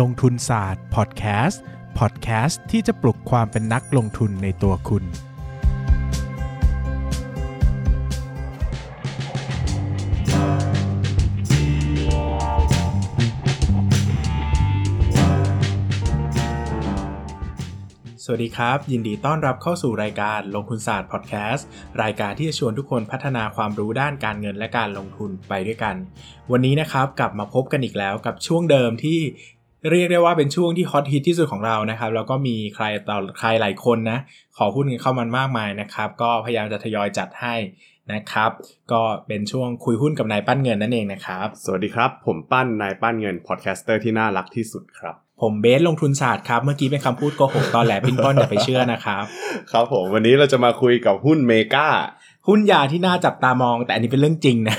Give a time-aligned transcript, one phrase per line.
[0.00, 1.62] ลงทุนศาสตร์พอดแคสต์
[1.98, 5.04] พอดแคสต์ที่จะปลุกความเป็นนักลงทุนในตัวคุณ
[18.26, 21.66] สวัสดีครับ ยินดีต้อนรับเข้าสู่รายการลงทุนศาสตร์พอดแคสต์
[22.02, 25.94] รายการที่จะชวนทุกคนพัฒนาความรู้ด้านการเงินและการลงทุนไปด้วยกัน
[26.52, 29.20] วันนี้นะครับกลับมาพบกันอีกแล้วกับช่วงเดิมที่
[29.90, 34.18] เรียกได้ว่าเป็นช่วงที่ฮอตฮิตที่สุดของเรานะครับ แล้วก็มีใครต่อใครหลายคนนะ
[34.56, 37.54] ขอหุ้นกันเข้ามามากมายนะครับ ก็พยายามจะทยอยจัดให้
[38.12, 38.50] นะครับ
[38.92, 49.24] ก็เป็นช่วงคุยหุ้นกับนายปั้นเงินนั่นเองนะครับ สวัสดีครับ ผมปั้นนายปั้นเงิน podcaster ที่น่ารักที่สุดครับผมเบสลงทุนศาสตร์ครับ เมื่อกี้เป็นคำพูดโกหกตอแหลปลิ้นปล้อนอย่าไปเชื่อนะครับ
[49.72, 51.88] ครับผมวันนี้เราจะมาคุยกับหุ้น MEGA
[52.48, 54.76] หุ้นยาที่น่าจับตามอง แต่อันนี้เป็นเรื่องจริงนะ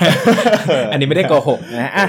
[0.92, 2.06] อันนี้ไม่ได้โกหกนะอะ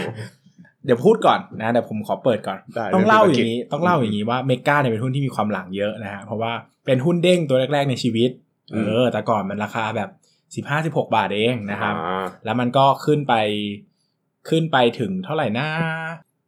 [0.88, 6.52] เดี๋ยวพูดก่อนนะเดี๋ยวผมขอเปิดก่อนได้ต้องเล่าอย่างนี้นี้ต้องเล่าอย่างนี้ว่าเมกาเนี่ยเป็นหุ้นที่มีความหลังเยอะนะฮะเพราะว่า
[6.86, 8.30] เป็นหุ้นเด้งตัวแรก ๆในชีวิต
[8.73, 10.09] เออแต่ก่อนมันราคาแบบ
[10.56, 11.94] สิบห้าสิบหกบาทเองนะครับ
[12.45, 13.34] แล้วมันก็ขึ้นไป
[14.50, 15.67] ขึ้นไปถึงเท่าไหร่นะ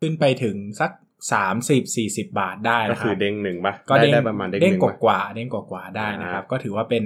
[0.01, 0.91] ขึ้นไปถึงสัก
[1.33, 7.03] สามสิบสี่สิบาทได้ก็นะคคืรัอบเด้งหนึ่งปะก็เด้งได้ประมาณเด้งหเด้งนึ่งกปะว่าๆเด้งกว่าๆได้นะครับอ่าก็ถือว่าเป็น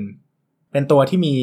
[0.73, 1.35] เป็นตัวที่มี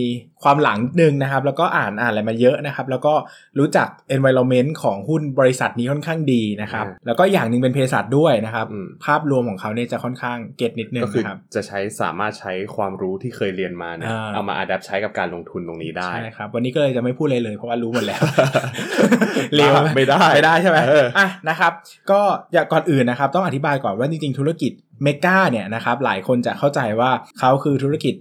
[0.42, 3.14] ความหลังนิดนึงนะครับ แล้วก็อ่านอ่านอะไรมาเยอะนะครับ แล้วก็
[3.58, 18.20] รู้จัก environment ของหุ้นบริษัทนี้ค่อนข้างดีนะครับ แล้วก็อย่างหนึ่งเป็นเภสัชด้วยนะครับอืมภาพรวมของเขาเนี่ยจะค่อนข้างเก็ตนิดนึงก็คือนะครับจะใช้สามารถใช้ความรู้ที่เคยเรียนมาเนี่ยอ่าเอามาอัดแอปใช้กับการลงทุนตรงนี้ได้ ใช่ครับ วันนี้ก็เลยจะไม่พูดเลยเลยเพราะว่ารู้หมดแล้ว
[19.96, 21.72] ไม่ได้ไม่ได้ใช่ไหมเอออะนะครับ
[22.10, 22.20] ก็
[22.52, 28.14] อย่างก่อนอื่นนะครับ ต้องอธิบายก่อนว่าจริงๆธุรกิจเมกาเนี่ยนะครับหลายคนจะเข้าใจว่าเขาคือธุรกิจ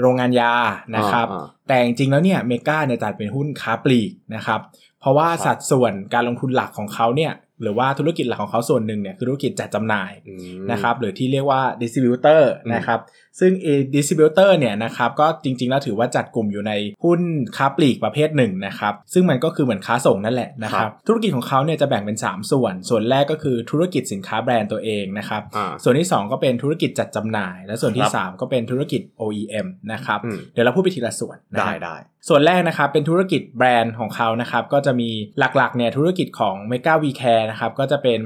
[0.00, 0.52] โรงงานยา
[0.96, 4.60] นะครับอ่าแต่จริงๆแล้วเนี่ยเมกาเนี่ยจัดเป็นหุ้นค้าปลีกนะครับ
[5.00, 13.00] เพราะว่าครับสัดส่วนการลงทุนหลักของเขาเนี่ยหรือว่าธุรกิจหลักของเขาส่วนหนึ่งเนี่ยคือธุรกิจจัดจำหน่ายอืมนะครับหรือที่เรียกว่า distributor อืมนะครับ
[13.40, 16.72] ซึ่ง a distributor เนี่ยนะครับก็จริงๆ แล้วถือว่าจัดกลุ่มอยู่ใน
[17.04, 17.20] หุ้น
[17.56, 31.96] ค้าปลีกประเภทหนึ่งนะครับซึ่งมันก็คือเหมือนค้าส่งนั่นแหละนะครับธุรกิจของเขาเนี่ยจะแบ่งเป็น 3 ส่วน ส่วนแรกก็คือธุรกิจสินค้าแบรนด์ตัวเองนะครับอ่าส่วนที่ 2 ก็เป็นธุรกิจจัดจำหน่าย และส่วนที่ครับ3ก็เป็นธุรกิจ OEM นะครับอืมเดี๋ยวเราพูดไปทีละส่วนนะได้ครับได้
[32.28, 38.20] ส่วนแรกนะครับเป็นธุรกิจแบรนด์ของเขานะครับก็จะมีหลักๆเนี่ยธุรกิจของ Mega V Care นะครับก็จะเป็น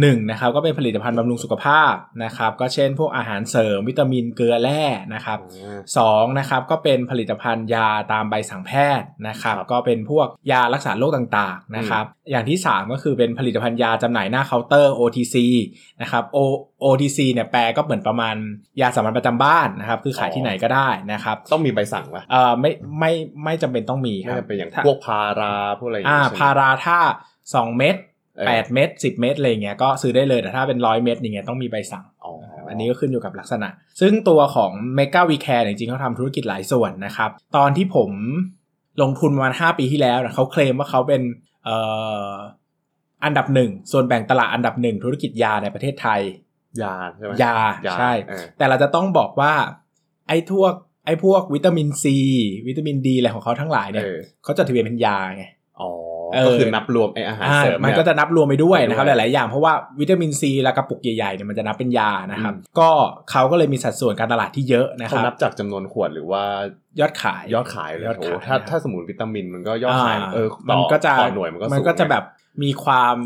[0.00, 1.94] หนึ่งนะครับก็เป็นผลิตภัณฑ์บำรุงสุขภาพ
[2.24, 4.84] นะครับ ก็เช่นพวกอาหารเสริมวิตามินเกลือแร่
[5.14, 15.36] นะครับอ่าสองนะครับก็เป็นผลิตภัณฑ์ยาตามใบสั่งแพทย์นะครับครับ ก็เป็นพวกยารักษาโรคต่างๆนะครับ อย่างที่ 3 ก็คือเป็นผลิตภัณฑ์ยาจำหน่ายหน้าเคาน์เตอร์ OTC
[16.02, 16.38] นะครับ O
[16.84, 18.36] OTC เนี่ยแปลก็เหมือนประมาณ
[18.80, 23.12] ยาสามัญประจำบ้านนะครับ คือขายที่ไหนก็ได้นะครับ ต้องมีใบสั่งปะเอ่อไม่ไม่
[23.44, 26.98] ไม่จำเป็นต้องมีคไม่รับจำเป็นอย่างถ้าพวกพาราพวกอะไรอย่างอ่าเงี้ยใช่ไหมพาราถ้า
[27.42, 28.06] 2 เม็ดเออ
[28.46, 32.32] 8 เม็ด10 เม็ดอะไรอย่างเงี้ยก็ซื้อได้เลยแต่ถ้าเป็นร้อยเม็ดอย่างเงี้ยต้องมีใบสั่งอ๋อ
[32.68, 33.68] อันนี้ก็ขึ้นอยู่กับลักษณะ
[34.00, 38.10] ซึ่งตัวของ m e g a v c a r e จริงๆเขาทำธุรกิจหลายส่วนนะครับ ตอนที่ผม
[39.02, 41.22] ลงทุนประมาณ 5 ปีที่แล้วนะเขาเคลมว่าเขาเป็น
[41.64, 41.76] เอ่
[42.30, 42.32] อ
[43.24, 46.20] อันดับหนึ่งส่วนแบ่งตลาดอันดับหนึ่งธุรกิจยาในประเทศไทย
[46.82, 47.56] ยาใช่ไหมยา
[47.98, 49.52] ใช่เออแต่เราจะต้องบอกว่า
[50.28, 50.72] ไอ้พวก
[51.06, 52.16] ไอ้พวกวิตามินซี
[52.68, 55.44] วิตามินดีอะไรของเขาทั้งหลายเนี่ยเออเขาจดทะเบียนเป็นยาไง
[55.80, 56.07] อ๋อเออ
[56.46, 62.90] ก็คือนับรวมไออาหารอ่าเสริมมันเยก็จะนับรวมไปด้วยนะครับไปหด้วยลาย ๆ อย่างเพราะว่าวิตามินซีและกระปุกใหญ่ๆเนี่ยมันจะนับเป็นยานะครับอืมก็
[63.30, 66.42] เขาก็เลยมีสัดส่วนการตลาดที่เยอะนะคเขารันับบจากจำนวนขวดหรือว่า
[67.00, 72.24] ยอดขายยอดขายเลยยอดโอ้ขายถ้านะครับถ้าสมมติวิตามินมันก็ยอดขายาเออต่มัอนก็จะต่อหน่วยมันก็มันสูงก็จะไงแบบ
[72.62, 73.16] มีความ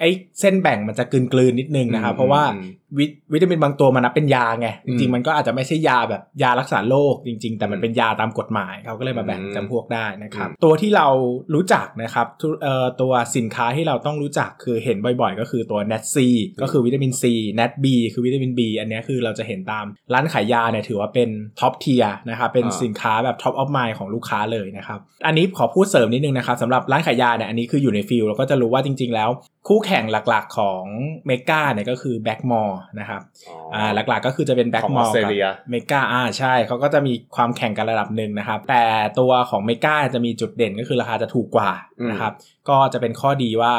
[0.00, 0.10] ไอ้
[0.40, 2.64] เส้นแบ่งมันจะกลืนกลืนๆนิดนึงนะครับอืมเพราะว่าอืม
[2.98, 11.08] วิวิตามินบางตัวมันนับเป็นยาไงอืมจริงๆ มันก็อาจจะไม่ใช่ยาแบบยารักษาโรคจริง ๆ แต่มันอืมเป็นยาตามกฎหมายเขาก็เลยมาแบ่งอืมจำพวกได้นะครับอืมตัวที่เรา
[11.54, 16.16] รู้จักนะครับทุเอ่อตัวสินค้าที่เราต้องรู้จักคือเห็นบ่อยๆ ก็คือตัว Nat C
[16.62, 17.24] ก็คือวิตามิน C
[17.58, 21.28] Nat B คือวิตามิน B อันเนี้ยคือเราจะเห็นตามร้านขายยาเนี่ยถือว่าเป็น
[21.60, 29.30] top tier นะครับเป็นอ่าสินค้าแบบ top of mind ของลูกค้าเลยนะครับ อันนี้ขอพูดเสริมนิดนึงนะครับสำหรับร้านขายยาเนี่ยอันนี้คืออยู่ใน field เราก็จะรู้ว่าจริง ๆ แล้ว
[29.68, 30.84] คู่แข่งหลักๆของ
[31.26, 38.84] MEGA เนี่ยก็คือ Blackmores นะครับอ๋ออ่าหลักๆก็คือจะเป็นแบ็กของมอออร์สเตรกับเลีย MEGA อ่าใช่เขาก็จะมีความแข่งกันระดับหนึ่งนะครับ แต่
[39.18, 41.70] ตัวของ MEGA จะมีจุดเด่นก็คือราคาจะถูกกว่า
[42.00, 42.32] อืมนะครับ
[42.68, 43.74] ก็จะเป็นข้อดีว่า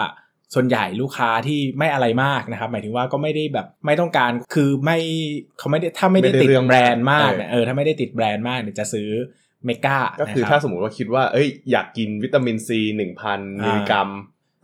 [0.55, 4.97] ส่วนใหญ่ลูกค้าที่ไม่อะไรมากนะครับ หมายถึงว่าก็ไม่ได้แบบไม่ต้องการคือไม่
[5.57, 9.09] เขาไม่ได้ถ้าไม่ได้ไม่ได้ติดเรื่องแบรนด์มากเออเนี่ยเออถ้าไม่ได้ติดแบรนด์มากเนี่ยจะซื้อ
[9.65, 14.09] MEGA ก็คือถ้าสมมติว่าคิดว่าเอ้ยอยากกินวิตามินซีหนึ่งพันมิลลิกรัม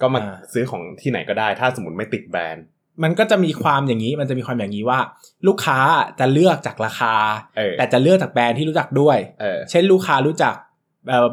[0.02, 2.66] ก็มาอ่าซื้อของที่ไหนก็ได้ ถ้าสมมติไม่ติดแบรนด์
[3.04, 5.00] มันก็จะมีความอย่างนี้ มันจะมีความอย่างนี้ว่า
[5.48, 5.80] ลูกค้า
[6.20, 7.14] จะเลือกจากราคา
[7.58, 10.54] เออแต่จะเลือกจากแบรนด์ที่รู้จักด้วยเออเช่นลูกค้ารู้จัก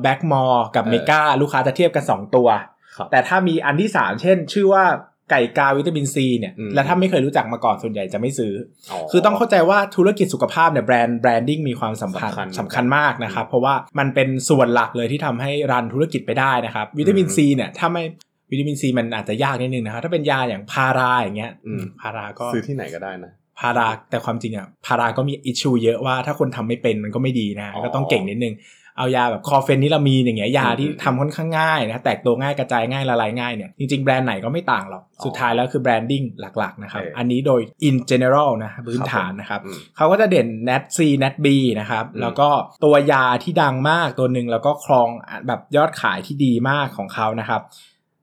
[0.02, 2.48] Blackmores กับเออ MEGA ลูกค้าจะเทียบกัน 2 ตัว
[2.96, 4.84] ครับแต่ถ้ามีอันที่ 3 เช่น ชื่อว่า
[5.30, 8.52] ไก่กาวิตามินซีเนี่ยอืมแล้วถ้าไม่เคยรู้จักมาก่อนส่วนใหญ่จะไม่ซื้อ
[8.90, 18.04] อ๋อคือต้องเข้าใจว่าธุรกิจสุขภาพเนี่ยแบรนด์ branding มีความสำคัญสำคัญสำคัญมากนะครับ เพราะว่ามันเป็นส่วนหลักเลยที่ทำให้ run ธุรกิจไปได้นะครับ วิตามินอืมซีเนี่ยถ้าไม่
[18.50, 28.56] วิตามินซีมันอาจจะยากนิดนึงนะครับถ้าเป็นยาอย่างพาราอย่างเงี้ยอืมพาราก็ซื้อที่ไหนก็ได้นะพาราแต่ความจริงอะพาราก็มี issue เยอะว่าถ้าคนทำไม่เป็นมันก็ไม่ดีนะอ๋อก็ต้องเก่งนิดนึง
[28.98, 41.46] เอายาแบบคลอเฟนิรามีนอย่างเงี้ยยาที่อืมทำค่อนข้างง่ายนะแตกตัวง่ายกระจายง่ายละลายง่ายเนี่ยจริงๆแบรนด์ไหนก็ไม่ต่างหรอกอ๋อสุดท้ายแล้วคือ branding หลักๆนะครับเอออัอันนี้โดย in general นะพื้นฐานนะครับอืมเขาก็จะเด่น NAT C NAT B
[41.80, 42.48] นะครับอืมแล้วก็
[42.84, 45.08] ตัวยาที่ดังมากตัวหนึ่งแล้วก็ครอง
[45.46, 47.62] แบบยอดขายที่ดีมากของเขานะครับ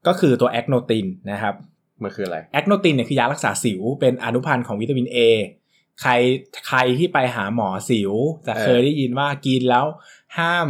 [0.06, 1.54] ก็คือตัวแอคโนตินนะครับ
[2.02, 5.18] มันคืออะไรแอคโนตินเนี่ยคือยารักษาสิว เป็นอนุพันธ์ของวิตามิน A
[6.02, 6.12] ใคร
[6.68, 8.12] ใครที่ไปหาหมอสิว
[8.46, 9.84] จะเออเคยได้ยินว่ากินแล้ว
[10.38, 10.68] ห้าม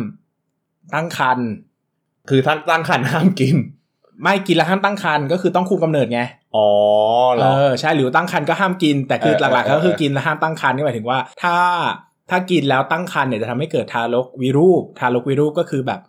[0.94, 1.48] ตั้งครรภ์
[2.30, 3.56] คือท่านตั้งคันห้ามกิน
[4.22, 6.20] ไม่กินแล้วห้ามตั้งครรภ์ก็คือต้องคุมกำเนิดไง
[6.56, 6.68] อ๋อ
[7.34, 11.56] เหรเอออใช่หรือตั้งครรภ์ก็ห้ามกิน แต่คือเออหลักๆเออก็คือกินแล้วห้ามตั้งครรภ์นี่หมายถึงว่า ถ้า
[12.30, 16.00] ถ้ากินแล้วตั้งครรภ์เนี่ยจะทำให้เกิดทารกวิรูป ทารกวิรูปก็คือแบบ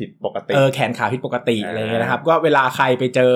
[0.00, 3.32] ผิดปกติเออแขนขาผิดปกติอ่าอะไรเงี้ยนะครับ ก็เวลาใครไปเจอ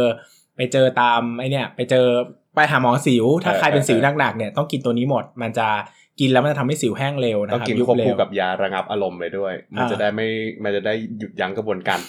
[0.56, 2.06] ไปเจอตามไอเนี่ยไปเจอ
[2.54, 5.68] ไปหาหมอสิว ถ้าเออใครเป็นเออสิวหนักๆเนี่ยต้องกินตัวนี้หมดมันจะ
[6.20, 10.28] กินแล้วมันจะทำให้สิวแห้งเร็วนะต้องครับกินยุบควบเร็คู่วกับยาระงับอารมณ์ไปด้วย มันอ่าจะได้ไม่
[10.64, 12.00] มันจะได้หยุดยั้งกระบวนการ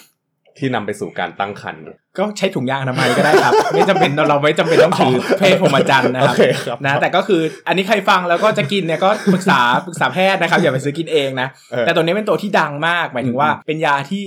[0.58, 1.84] ที่นำไปสู่การตั้งครรภ์
[2.18, 14.26] ก็ใช้ถุงยางอนามัยก็ได้ครับ ไม่จำเป็นเราไม่จำเป็นต้องถือเพศพรหมจรรย์นะคโอรับเคครับนะแต่ก็คืออันนี้ใครฟังแล้วก็จะกินเนี่ยก็ปรึกษาปรึกษาแพทย์นะครับอย่าไปซื้อกินเองนะเออแต่ตัวนี้เป็นตัวที่ดังมากหมายถึงว่าอืมเป็นยาที่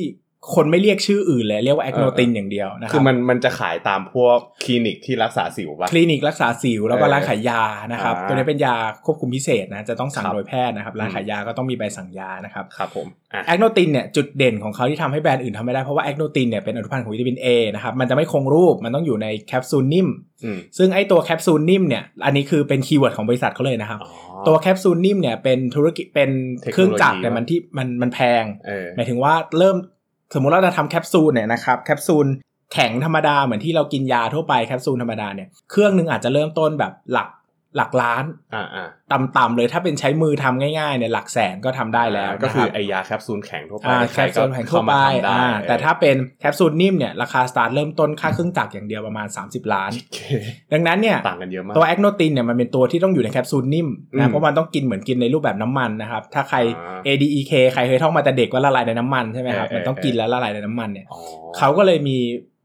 [0.55, 7.62] คนไม่เรียกชื่ออื่นเลยเรียกว่าแอคโนตินอย่างเดียวนะคคืรัอบมันมันจะขายตามพวกคลินิกที่รักษาสิวปะคลินิกรักษาสิวแล้วก็เออร้านขายยา
[7.93, 8.75] นะครับอ่าตัวนี้เป็นยา
[9.06, 20.08] ควบคุมพิเศษนะจะต้องสั่งครับโดยแพทย์นะครับร้านขายยาก็ต้องมีใบสั่งยานะครับครับผมอะ Acnotin เนี่ยจุดเด่นของเขาที่ทำให้แบรนด์อื่นทำไม่ได้เพราะว่า Acnotin เนี่ยเป็นอนุพันธ์ของวิตามิน A นะครับมันจะไม่คงรูปมันต้องอยู่ในแคปซูลนิ่ม
[20.44, 24.12] อืมซึ่งไอตัวแคปซูลนิ่มเนี่ยอันนี้คือเป็น keyword ของบริษัทเขาเลยนะครับอ๋อ
[24.46, 26.31] ตัวแคปซูลนิ่มเนี่ยเป็นธุรกิจเป็น
[26.73, 29.76] เครื่องจักรเทคโนโลยีแต่มันที่มันมันแพงเออหมายถึงว่าเริ่ม
[30.35, 32.27] สมมุติเราจะทำแคปซูลเนี่ยนะครับแคปซูล
[32.73, 37.29] แข็งธรรมดาเหมือนที่เรากินยาทั่วไปแคปซูลธรรมดาเนี่ยเครื่องหนึ่งอาจจะเริ่มต้นแบบหลัก
[37.79, 50.21] หลักล้านอ่าอ่าต่ำๆเลยถ้าเป็นใช้มือทำง่ายๆเนี่ยหลักแสนก็ทำได้แล้วก็คือนะรับไอยาแคปซูลแข็งทั่วไปอ่าใคแครปซูลแข็งทั่วไปเข้ามาทำได้อ่าเออแต่ถ้าเป็นแคปซูลนิ่มเนี่ยราคาสตาร์ทเริ่มต้นค่าเครื่องจักรอย่างเดียวประมาณ 30 ล้านโอเค
[50.73, 61.19] ดังนั้นเนี่ยต่างกันเยอะมากตัว Acnotin เนี่ยมันเป็นตัวที่ต้องอยู่ในแคปซูลนิ่มอืมนะเพราะมันต้องกินเหมือนกินในรูปแบบน้ำมันนะครับถ้าใครอ่า ADEK ใครเคยท่องมาแต่เด็กว่าละลายในน้ำมันใช่ไหมครับเออมันต้องเออกินแล้วละลายในน้ำมันเนี่ยอ๋อ
[61.59, 62.19] เขาก็เลยมี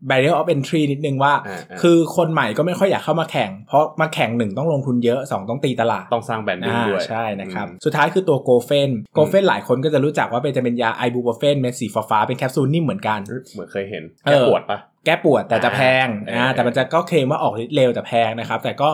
[0.09, 13.19] barrier of entry นิดนึงว่าอ่าอ่า คือคนใหม่ก็ไม่ค่อยอยากเข้ามาแข่ง เพราะมาแข่งหนึ่งต้องลงทุนเยอะสองต้องตีตลาด ต้องสร้าง branding อ่าด้วย ใช่นะครับอืมสุดท้ายคือตัว Gofen Gofen หลายคนก็จะรู้จักว่าเป็นจะเป็นยาไอบูโปรเฟนเม็ดสีฟ้าๆเป็นแคปซูลนิ่มเหมือนกัน
[13.53, 18.89] เหมือนเคยเห็นเออแก้ปวดปะแก้ปวดแต่จะแพงอ่าอ่าเออแต่มันจะก็เคลมว่าออกฤทธิ์เร็วแต่แพงนะครับ แต่ก็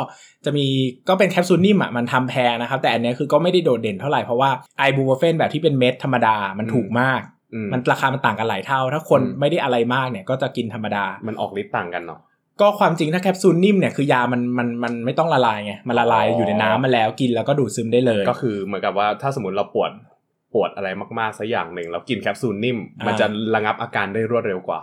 [0.46, 0.66] จะมี
[1.10, 7.39] ก็เป็นแคปซูลนิ่มอะมันทำแพงนะครับ แต่อันเนี้ยคือก็ไม่ได้โดดเด่นเท่าไหร่เพราะว่าไอบูโปรเฟนแบบที่เป็นเม็ดธรรมดามันถูกมากอื
[7.72, 12.20] มันราคามันต่างกันหลายเท่า ถ้าคนอืมไม่ได้อะไรมากเนี่ยก็จะกินธรรมดา มันออกฤทธิ์ต่างกันเนาะ
[12.62, 19.92] ก็ความจริงถ้าแคปซูลนิ่มเนี่ยคือยามันมันมันไม่ต้องละลายไงมันละลายอ๋ออยู่ในน้ำมาแล้วกินแล้วก็ดูดซึมได้เลย ก็คือเหมือนกับว่าถ้าสมมติเราปวด
[20.54, 20.88] ปวดอะไร
[21.20, 23.26] มากๆสักอย่างหนึ่งแล้วกินแคปซูลนิ่มอ่ามัมันจะ
[23.56, 24.82] ระงับอาการได้รวดเร็วกว่า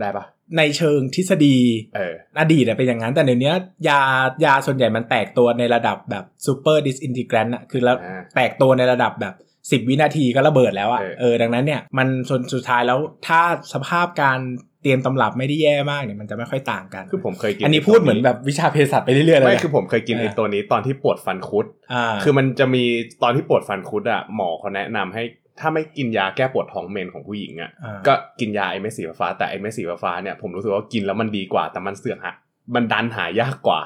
[0.00, 0.24] ได้ปะ
[0.58, 1.56] ในเชิงทฤษฎี
[1.96, 3.52] เอออดีตอะเป็นอย่างนั้นแต่เดี๋ยวนี้
[3.88, 4.00] ยา
[4.44, 9.34] ยาส่วนใหญ่มันแตกตัวในระดับแบบ superdisintegrant อะคือแล้วอ่าแตกตัวในระดับแบบ
[9.68, 13.40] 10วินาทีก็ระเบิดแล้วอะเออเออดังนั้นเนี่ยมันส่วนสุดท้ายแล้วถ้า
[13.72, 14.38] สภาพการ
[14.82, 22.84] เตรียมตำรับไม่ได้แย่มากเนี่ยมันจะไม่ค่อยต่างกัน คือผมเคยกิน อันนี้พูดเหมือนแบบวิชาเภสัชไปเรื่อยๆเลยไม่นะคือผมเคยกินเออไอ้ตัวนี้ตอนที่ปวดฟันคุดอ่าคือมันจะมี
[23.22, 25.22] ตอนที่ปวดฟันคุดอะหมอเขาแนะนำให้
[25.60, 32.34] ถ้าไม่กินยาแก้ปวดท้องเมนส์ของผู้หญิงอะอ่าก็กินยาไอ้เม็ดสีฟ้าๆแต่ไอ้เม็ดสีฟ้าๆเนี่ยผมรู้สึกว่ากินแล้วมันดีกว่าแต่มันเสือกฮะ
[32.74, 33.80] มันดันหายากกว่า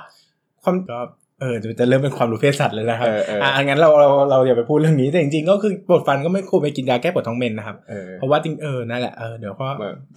[0.64, 9.66] ความก็เออจะจะเริ่มเป็นความรู้เพศสัตว์เลยนะครับเออเอออ่อ่างั้นเราเราเราอย่าไปพูดเรื่องนี้แต่จริงๆก็คือปวดฟันก็ไม่ควรไปกินยาแก้ปวดท้องเมนส์นะครับเออเพราะว่าจริงเออนั่นแหละเออเดี๋ยวก็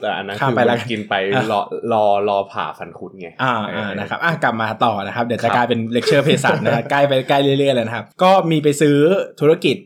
[0.01, 1.60] แต่อันนั้นข้ามคือไปแล้วมันกินไปอะรอ
[1.93, 8.98] รอรอผ่าฟันคุดไงอ่าเอออ่าเออนะครับอะกลับมาต่อนะครับ เดี๋ยวจะครับกลายเป็นเลคเชอร์เภสัชนะครับใกล้ไปใกล้เรื่อยๆเลยนะครับ ก็มีไปซื้อ
[9.41, 9.77] ธุรกิจ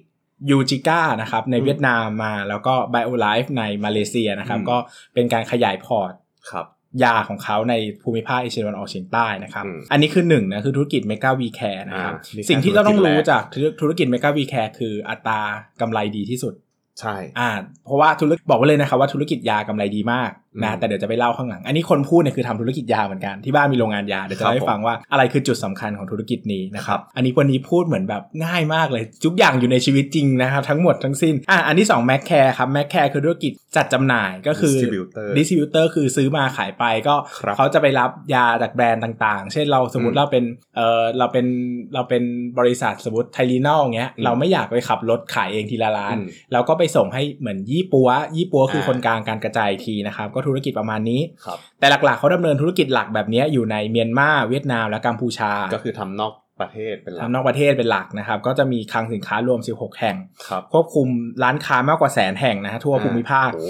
[0.50, 4.78] ยูจิก้านะครับในเวียดนามมาแล้วก็ Bio-Life ในมาเลเซียนะครับอืมก็
[5.14, 6.14] เป็นการขยายพอร์ต
[6.52, 6.66] ครับ
[7.04, 13.44] ยาของเขาในภูมิภาคเอเชียตะวันออกเฉียงใต้นะครับอืมอันนี้คือหนึ่งนะคือธุรกิจ Mega We Care นะครับอ่านี่สิ่งที่เราต้องธุรกิจรู้แรกจาก
[13.82, 15.42] ธุรกิจ Mega We Care คืออัตรา
[15.82, 16.54] กำไรดีที่สุด
[17.00, 17.50] ใช่ อ่า
[17.86, 20.32] เพราะว่าธุรกิจบอกไว้เลยนะครับว่าธุรกิจยากำไรดีมาก
[20.64, 40.44] นะอืมแต่เดี๋ยวจะไปเล่าข้างหลัง อันนี้คนพูดเนี่ยคือทำธุรกิจยาเหมือนกันที่บ้านมีโรงงานยาเดี๋ยวจะครับเล่าให้ฟังว่าอะไรคือจุดสำคัญของธุรกิจนี้นะครับอันนี้วันนี้พูดเหมือนแบบง่ายมากเลยทุกอย่างอยู่ในชีวิตจริงนะครับทั้งหมดทั้งสิ้นอะอันที่2 Mac Care ครับ Mac Care คือธุรกิจจัดจำหน่ายก็คือ Distributor ดิสติบิวเตอร์คือซื้อมาขายไปก็ครับเขาจะไปรับยาจากแบรนด์ต่างๆ เช่นเราสมมติอืมเราเป็น
[40.76, 41.46] เออเราเป็น
[41.94, 42.24] เราเป็น
[42.60, 61.08] บริษัทสมมติไทลีนอลเงี้ยอืมเราไม่อยากไปขับรถขายเองทีละร้านอืมเราก็ไปส่งให้เหมือนยี่ปัวยี่ปัวคืออ่าคนกลางการกระจายอีกทีนะครับก็ธุรกิจประมาณนี้ครับแต่หลักๆเขาดำเนินธุรกิจหลักแบบเนี้ยอยู่ในเมียนมาเวียดนามและกัมพูชา ก็คือทำนอก ประเทศเป็นหลักทำนอกประเทศเป็นหลักนะครับ ก็จะมีคลังสินค้ารวม 16 แห่งครับควบคุม
[61.44, 63.64] ร้านค้ามากกว่าแสนแห่งนะฮะทั่วภูมิภาคโอ้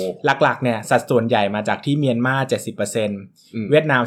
[0.43, 2.35] หลักๆเนี่ยสัดส่วนใหญ่มาจากที่เมียนมา
[2.75, 4.01] 70%อืมเวียดนาม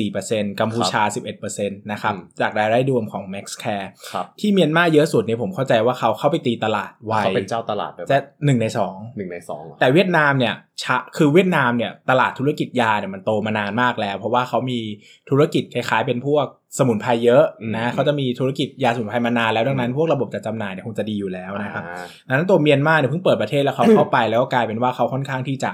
[0.00, 1.02] 18.4%กัมพูชา
[1.40, 14.80] 11%นะครับอืมจากรายได้รวมของ Max Care ครับที่เมียนมาเยอะสุดเนี่ยผมเข้าใจว่าเขาเข้าไปตีตลาดไวเขาเป็นเจ้าตลาดแบบจะหนึ่งในสองหนึ่งในสองเหรอแต่เวียดนามเนี่ยชะคือเวียดนามเนี่ยตลาดธุรกิจยาเนี่ยมันโตมานานมากแล้ว เพราะว่าเขามี
[15.30, 16.46] ธุรกิจคล้ายๆเป็นพวก
[16.78, 25.70] สมุนไพรเยอะอืมนะเขาจะมีธุรกิจยาสมุนไพรมานานแล้วดังนั้น พวกระบบจัดจำหน่ายเนี่ยคงจะดีอยู่แล้วนะครับอ่าดังนั้นตัวเมียนมาเนี่ยเพิ่งเปิดประเทศแล้วเขาเข้าไปแล้วก็กลายเป็นว่าเขาค่อนข้างที่จะ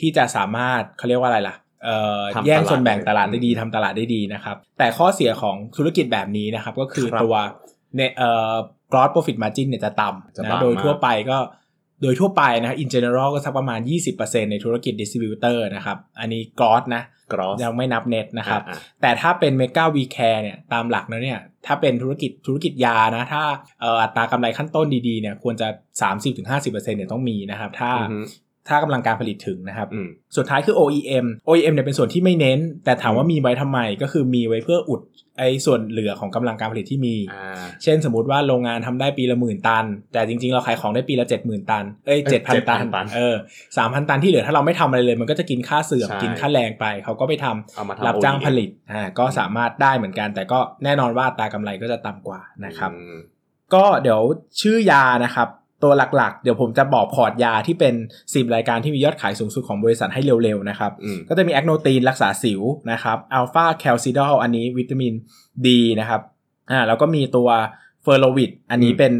[0.00, 7.34] ที่จะสามารถเขาเรียกว่าอะไรล่ะเอ่อทำตลาดแย่งส่วนแบ่งตลาดได้ดีอืมทำตลาดได้ดีนะครับ แต่ข้อเสียของธุรกิจแบบนี้นะครับ ก็คือครับตัว
[7.96, 8.54] เนี่ยเอ่อ
[8.92, 11.38] gross profit margin เนี่ยจะต่ำจะนะต่ำโดยมากทั่วไปก็
[12.02, 13.80] โดยทั่วไปนะ in general ก็สักประมาณ
[14.16, 17.02] 20%ในธุรกิจ distributor นะครับ อันนี้ gross นะ
[17.32, 23.42] กรอสยังไม่นับ net นะครับอ่าแต่ถ้าเป็น Mega V Care เนี่ยตามหลักแล้วเนี่ยถ้าเป็นธุรกิจธุรกิจยานะ ถ้า
[23.80, 25.68] เอ่ออัตรากำไรขั้นต้นดีๆเนี่ยควรจะ
[26.24, 28.18] 30-50%เนี่ยต้องมีนะครับ ถ้าอือฮึ
[28.68, 35.02] ถ้ากำลังการผลิตถึงนะครับอืมสุดท้ายคือ OEM OEM เนี่ยเป็นส่วนที่ไม่เน้น แต่ถามว่ามีไว้ทำไมก็คือมีไว้เพื่ออุด
[35.38, 43.34] ไอ้ส่วนเหลือของกำลังการผลิตที่มีอ่าเช่นสมมติว่าโรงงานทำได้ปีละหมื่นตัน แต่จริงๆ เราขายของได้ปีละเจ็ดหมื่นตัน เอ้ยเอ้เจ็ยดพันตัน7,000ตัน เออ
[43.76, 53.16] สามพันตันที่เหลือถ้าเราไม่ทำอะไรเลย มันก็จะกินค่าเสื่อมใช่กินค่าแรงไป เขาก็ไปทำเอามาทำรับจ้าง OEM ผลิต อ่า ก็สามารถได้เหมือนกัน แต่ก็แน่นอนว่าอัตรากำไรก็จะต่ำกว่านะครับอืม
[53.74, 54.20] ก็เดี๋ยว
[54.60, 55.48] ชื่อยานะครับ
[55.82, 57.94] ตัวหลักๆ เดี๋ยวผมจะบอกพอร์ตยาที่เป็น
[58.26, 65.14] 10 รายการที่มียอดขายสูงสุดของบริษัทให้เร็วๆนะครับอืมก็จะมี Acnotin รักษาสิวนะครับ alfacalcidol อันนี้วิตามิน
[65.66, 66.20] ดีนะครับ
[66.70, 67.48] อ่าแล้วก็มีตัว
[68.02, 69.12] Ferrovit อันนี้อืมเป็น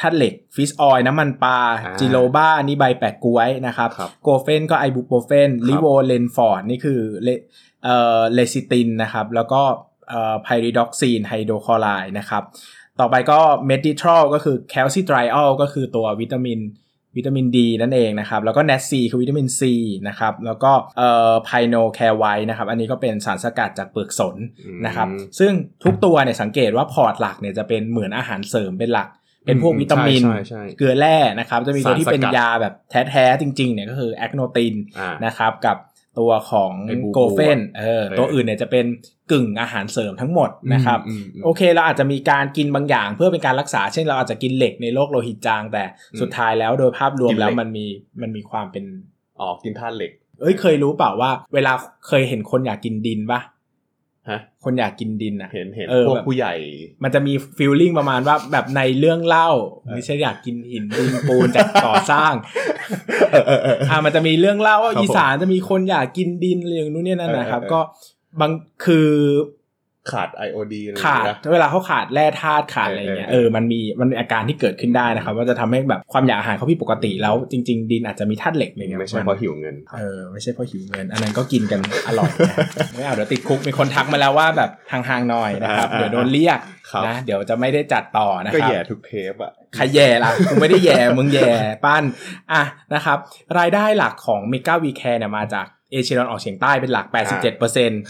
[0.00, 7.28] ธาตุเหล็ก fish oil น้ำมันปลาอ่า Giloba อันนี้ใบแปะก๊วยนะครับครับ Gofen ก็ไอบูโพรเฟนครับ Livolin Forte นี่คือเล
[7.84, 9.62] เอ่อเลซิตินนะครับ แล้วก็
[10.08, 12.42] เอ่อ pyridoxine hydrochloride นะครับ
[13.00, 16.60] ต่อไปก็ Meditrol ก็คือ calcitriol ก็คือตัววิตามิน
[17.16, 19.74] วิตามินดีนั่นเองนะครับ แล้วก็ Nat C คือวิตามินซี
[20.08, 24.36] นะครับ แล้วก็เอ่อ Pynocare นะครับ อันนี้ก็เป็นสารสกัดจากเปลือกสน
[24.86, 25.52] นะครับอืมซึ่ง
[25.84, 29.08] ทุกตัวเนี่ยสังเกตว่าพอร์ตหลักเนี่ยจะเป็นเหมือนอาหารเสริมเป็นหลัก
[29.46, 32.74] เป็นพวกอืมวิตามินใช่ใช่ใช่เกลือแร่นะครับ จะมีตัวที่เป็นสารสกัดยาแบบ
[33.10, 35.76] แท้ๆจริงๆเนี่ยก็คือ Acnotin อ่านะครับกับ
[36.18, 38.86] ตัวของไอบูโพรเฟนเออเออตัวอื่นเนี่ยจะเป็น
[39.32, 45.84] กึ่งอาหารเสริมทั้งหมดนะครับอืมอืมโอเคเราอาจจะมีการกินบางอย่างเพื่อเป็นการรักษา เช่นเราอาจจะกินเหล็กในโรคโลหิตจาง แต่
[46.20, 47.86] สุดท้ายแล้วโดยภาพรวมกินเหล็กแล้วมันมี
[48.22, 48.84] มันมีความเป็น
[49.40, 51.72] อ๋อกินธาตุเหล็ก เอ้ยเคยรู้เปล่าว่า เวลา
[52.08, 53.40] เคยเห็นคนอยากกินดินปะ
[54.30, 56.54] ฮะคนอยากกินดินอะเห็นเห็นเออพวกแบบผู้ใหญ่
[57.02, 59.48] มันจะมี feeling ประมาณว่าแบบในเรื่องเล่า
[59.94, 62.32] ไม่ใช่อยากกินหินดินปูนจากก่อสร้าง
[63.32, 67.80] เออเออเอออ่ามันจะมีเรื่องเล่าว่าครับอีสานจะมีคนอยากกินดินอะไรอย่างนู้นเนี่ยนั่นนะครับเออเออก็
[68.40, 68.52] บาง
[68.84, 69.08] คือ
[70.10, 82.56] ขาดไอโอดีอะไรขาดนะเวลาเขาขาดแร่ธาตุขาดอะไรเงี้ยเอเอออเออมันมีมันมีอาการที่เกิดขึ้นได้นะครับว่าจะทำให้แบบความอยากอาหารเขาผิดปกติแล้วจริง ๆ ดินอาจจะมีธาตุเหล็กอะไรเงี้ยไม่ใช่เพราะหิวเงินเออไม่ใช่เพราะหิวเงิน อันนั้นก็กินกันอร่อยนะ
[82.94, 86.58] ไม่เอาเดี๋ยวติดคุกมีคนทักมาแล้วว่าแบบห่างๆหน่อยนะครับอ่าเดี๋ยวโดนเรียก
[86.90, 91.52] ครับนะเดี๋ยวจะไม่ได้จัดต่อนะก็ครับแย่ทุกเทปอะใครแย่ล่ะกูไม่ได้แย่มึงแย่
[91.84, 92.04] ปั้น
[92.52, 92.62] อะ
[92.94, 93.18] นะครับ
[93.58, 97.14] รายได้หลักของ m e g a v c a r e เนี่ยมาจาก เอเชียตะวันออกเฉียงใต้เป็นหลัก 87%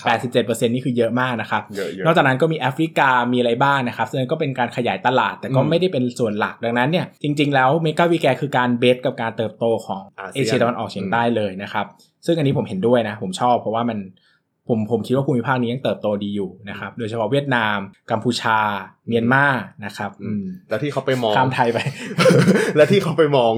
[0.05, 11.87] 87%นี่คือเยอะมากนะครับเยอะๆนอกจากนั้นก็มีแอฟริกามีอะไรบ้างนะครับซึ่งก็เป็นการขยายตลาดแต่ก็อืมไม่ได้เป็นส่วนหลักดังนั้นเนี่ยจริง ๆ แล้ว Mega We Care คือการ base กับการเติบโตของอาเซียนเอเชียตะวันออกเฉียงใต้เลยนะครับ
[12.27, 13.99] ซึ่งอันนี้ผมเห็นด้วยนะผมชอบเพราะว่ามัน
[14.69, 17.77] ผมผมคิดว่าภูมิภาคนี้ยังเติบโตดีอยู่นะครับ โดยเฉพาะเวียดนาม
[18.11, 18.59] กัมพูชา
[19.09, 19.47] เมียนมา
[19.85, 21.79] นะครับอืมแล้วที่เขาไปมองข้ามไทยไป
[22.77, 23.53] แล้วที่เขาไปมอง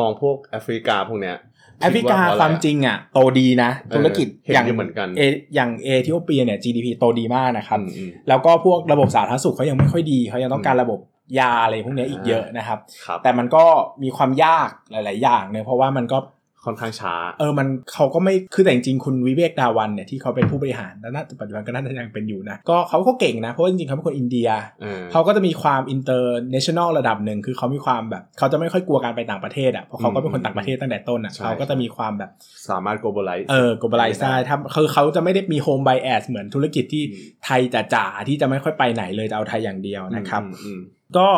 [0.00, 1.36] มองพวกแอฟริกาพวกเนี้ย
[1.80, 5.22] แอฟริกาดเพะความอะไอะจริงอะโตดีนะ ธุรกิจเห็นอย่างอยู่เหมือนกันเอ
[5.54, 10.98] อย่างเอธิโอเปียเนี่ย GDP โตดีมากนะครับอืมอืมแล้วก็พวกระบบสาธารณสุขเขายังไม่ค่อยดีเขายังต้องการระบบ
[11.38, 13.64] ยาอะไรพวกเนี้ยอีกเยอะนะครับครับ แต่มันก็
[14.02, 16.18] มีความยากหลาย ๆ อย่างเนอะเพราะว่ามันก็
[16.66, 24.48] ค่อนข้างช้า เออมันเขาก็ไม่คือแต่จริงๆคุณวิเวกดาวันเนี่ยที่เขาเป็นผู้บริหารแล้วน่าปัจจุบันก็น่าจะยังเป็นอยู่นะก็เขาก็เก่งนะ เพราะว่าจริงๆเขาเป็นคนอินเดีย
[24.82, 32.30] เออเขาก็จะมีความ international ระดับหนึ่งคือเขามีความแบบเขาจะไม่ค่อยกลัวการไปต่างประเทศอะเพราะเขาก็เป็นคนต่างประเทศตั้งแต่ต้นอะใช่เขาก็จะมีความแบบ
[32.70, 37.60] สามารถ globalize เออ globalize ได้ถ้าคือเขาจะไม่ได้มี home bias เหมือนธุรกิจที่อืมไทย
[37.94, 40.80] จ๋าๆที่จะไม่ค่อยไปไหนเลยจะเอาไทยอย่างเดียวนะครับอืมอืม
[41.18, 41.28] ก็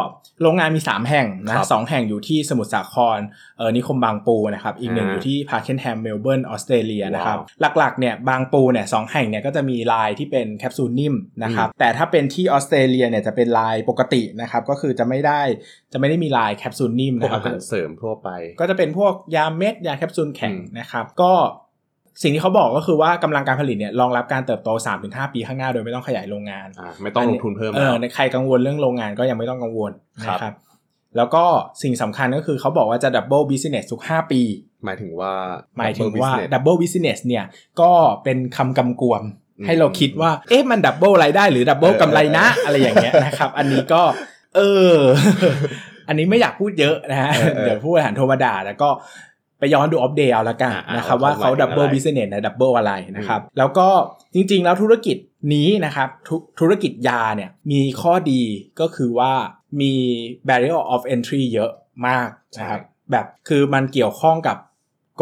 [0.42, 3.18] โรงงานมี 3 แห่งนะครับสองแห่งอยู่ที่สมุทรสาคร
[3.58, 15.40] เออนิคมบางปูนะครับอีกหนึ่งอ่าอยู่ที่ Pakenham เมลเบิร์นออสเตรเลียนะครับว้าวหลักๆเนี่ยบางปูเนี่ยสองแห่งเนี่ยก็จะมีลายที่เป็นแคปซูลนิ่มนะครับแต่ถ้าเป็นที่ออสเตรเลียเนี่ยจะเป็นลายปกตินะครับก็คือจะไม่ได้
[15.92, 18.28] จะไม่ได้มีลายแคปซูลนิ่มพวกนะครับอาหารเสริมทั่วไป
[18.60, 21.32] ก็จะเป็นพวกยาเม็ดยาแคปซูลแข็งอืมนะครับก็
[22.22, 24.68] สิ่งที่เขาบอกก็คือว่ากำลังการผลิตเนี่ยรองรับการเติบโต
[25.02, 29.92] 3-5 ปีข้างหน้าโดยไม่ต้องขยายโรงงานอ่าไม่ต้องลงทุนเพิ่มเอแล้วอในใครกังวลเรื่องโรงงานก็ยังไม่ต้องกังวล
[30.26, 30.54] ครับนะครับ
[31.16, 31.44] แล้วก็
[31.82, 34.40] สิ่งสำคัญก็คือเขาบอกว่าจะ double business ทุก 5 ปี
[34.84, 35.32] หมายถึงว่า
[35.78, 37.44] หมายถึง double ว่า business double business เนี่ย
[37.80, 37.90] ก็
[38.24, 39.22] เป็นคำกำกวม
[39.58, 44.02] อืมให้เราคิดว่า เอ๊ะมัน double รายได้หรือ double เออกำไรนะเอออะไรอย่างเงี้ยนะครับ อันนี้ก็
[44.56, 44.60] เอ
[44.92, 44.94] อ
[46.08, 48.88] อันนี้ไม่อยากพูดเยอะนะฮะเออเออเดี๋ยวผู้บริหารโทรมาด่าแล้วก็
[49.35, 49.35] ไป
[49.74, 53.88] ย้อนดูอัปเดตเอาละกันอ่าอ่านะครับว่าว่าเขาเขาหมายถึง double อะไร business นะ double อะไรนะครับ แล้วก็
[54.34, 55.16] จริงๆ แล้วธุรกิจ
[55.54, 58.42] นี้นะครับธุธุรกิจยาเนี่ยมีข้อดี
[58.80, 59.32] ก็คือว่า
[59.80, 59.92] มี
[60.48, 61.70] barrier of entry เยอะ
[62.06, 62.80] มากนะครับ
[63.10, 64.56] แบบคือมันเกี่ยวข้องกับ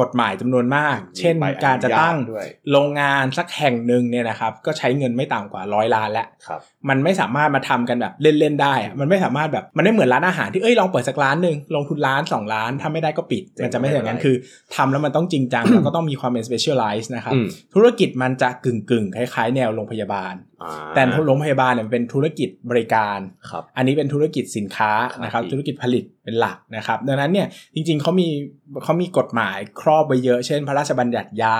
[0.00, 14.36] กฎหมายจำนวนมาก เช่นใบอนุญาตการจะตั้งด้วยโรงงานสักแห่งหนึ่งเนี่ยนะครับ ก็ใช้เงินไม่ต่ำกว่าร้อยล้านแล้วครับมันไม่สามารถมาทำกันแบบเล่นๆได้อะมันไม่สามารถแบบมันไม่เหมือนร้านอาหารที่เอ้ยลองเปิดสักร้านหนึ่งลงทุนล้านสองล้านถ้าไม่ได้ก็ปิดเจ๋งมันจะไม่ใช่อย่างนั้นไม่เป็นไรคือ
[14.76, 20.53] ทำแล้วมันต้องจริงจังแล้วก็ต้องมีความเป็น specialize นะครับอืมธุรกิจมันจะกึ่งๆคล้ายๆ แนวโรงพยาบาลอ่า
[20.94, 23.18] แต่โรงพยาบาลเนี่ยมันเป็นธุรกิจบริการ
[23.50, 28.28] ครับอันนี้เป็นธุรกิจสินค้าครับนะครับพี่ธุรกิจผลิตเป็นหลักนะครับ ดังนั้นเนี่ยจริงๆเขามี
[28.84, 31.58] เขามีกฎหมายครอบไว้เยอะ เช่น พระราชบัญญัติยา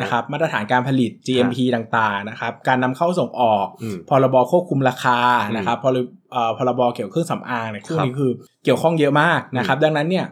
[0.00, 8.32] นะครับ มาตรฐานการผลิต GMP ต่างๆนะครับ การนำเข้าส่งออกอืมพรบควบคุมราคาอืมนะครับพรบเอ่อพรบเกี่ยวกับเครื่องสำอางเนี่ยครับคู่นี้คือ
[8.64, 10.26] เกี่ยวข้องเยอะมากนะครับ ดังนั้นเนี่ย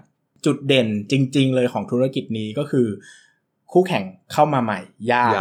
[0.47, 2.87] จุดเด่นจริง ๆ เลยของธุรกิจนี้ก็คือ
[3.73, 4.81] คู่แข่งเข้ามาใหม่
[5.13, 5.33] ยาก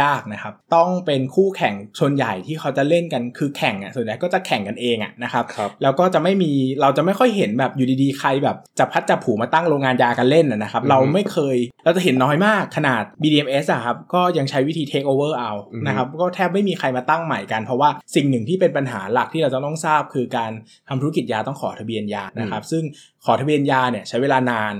[0.00, 20.50] ยากยากนะครับ ต้องเป็นคู่แข่งส่วนใหญ่ที่เขาจะเล่นกันคือแข่งอะส่วนใหญ่ก็จะแข่งกันเองอะนะครับครับแล้วก็จะไม่มีเราจะไม่ค่อยเห็นแบบอยู่ดีๆใครแบบจับพัดจับผูมาตั้งโรงงานยากันเล่นนะนะครับอือฮึเราไม่เคยเราจะเห็นน้อยมากขนาด BDMS อะครับก็ยังใช้วิธี take over เอาอือฮึนะครับก็แทบไม่มีใครมาตั้งใหม่กัน เพราะว่าสิ่งหนึ่งที่เป็นปัญหาหลักที่เราจะต้องทราบ คือการ
[20.88, 22.82] ทำธุรกิจยาต้องขอทะเบียนยานะครับ ซึ่ง
[23.24, 24.74] ขอทะเบียนยาเนี่ยใช้เวลานาน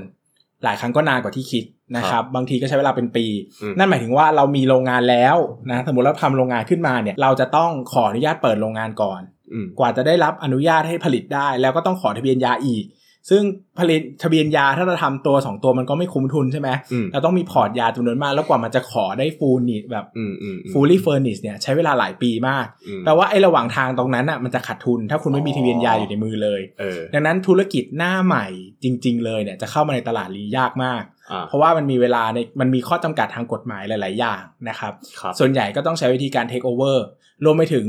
[0.65, 1.65] หลายครั้งก็นานกว่าที่คิด
[1.97, 3.27] นะครับบางทีก็ใช้เวลาเป็นปี
[3.63, 5.37] อืมนั่นหมายถึงว่าเรามีโรงงานแล้ว
[5.71, 9.21] นะสมมติเราทำโรงงานขึ้นมาเนี่ยเราจะต้องขออนุญาตเปิดโรงงานก่อน
[9.53, 12.85] อืมกว่าจะได้รับอนุญาตให้ผลิตได้ แล้วก็ต้องขอทะเบียนยาอีก
[13.31, 13.43] ซึ่ง
[13.79, 28.47] ผลิตทะเบียนยาถ้าเราทำตัว2ตัวมันก็ไม่คุ้มทุนใช่ไหมอืมเราต้องมีพอร์ตยาจำนวนมากแล้วกว่ามันจะขอได้ fully แบบอืมอืมอืม fully furnished เนี่ยใช้เวลาหลายปีมากอืมแปลว่าไอ้ระหว่างทางตรงนั้นอะมันจะขาดทุน ถ้าคุณไม่มีอ๋อทะเบียนยาอยู่ในมือเลยเออดังนั้นธุรกิจหน้าใหม่
[28.85, 31.03] จริง ๆ เลยเนี่ยจะเข้ามาในตลาดนี้ยากมาก
[31.33, 36.97] อ่าเพราะว่ามันมีเวลาในมันมีข้อจำกัดทางกฎหมายหลาย ๆ อย่างนะครับครับส่วนใหญ่ก็ต้องใช้วิธีการ take over
[37.45, 37.87] รวมไปถึง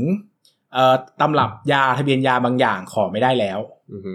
[0.74, 3.58] เอ่อตำรับยาทะเบียนยาบางอย่างขอไม่ได้แล้ว
[3.92, 4.12] อือฮึ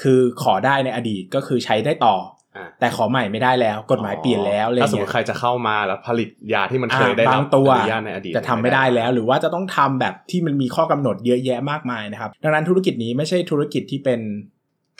[0.00, 2.16] คือขอได้ในอดีตก็คือใช้ได้ต่อ
[2.56, 14.20] อ่าแต่ขอใหม่ไม่ได้แล้ว กฎหมายเปลี่ยนแล้วอะไรถ้าสมมเงี้ติยใครจะเข้ามาแล้วผลิตยาที่มันเคยอ่าได้รับาบงตัวอนุญาตในอดีตจะทำไม่ได้แล้ว หรือว่าจะต้องทำแบบที่มันมีข้อกำหนดเยอะแยะมากมายนะครับดังนั้นธุรกิจนี้ไม่ใช่ธุรกิจที่เป็น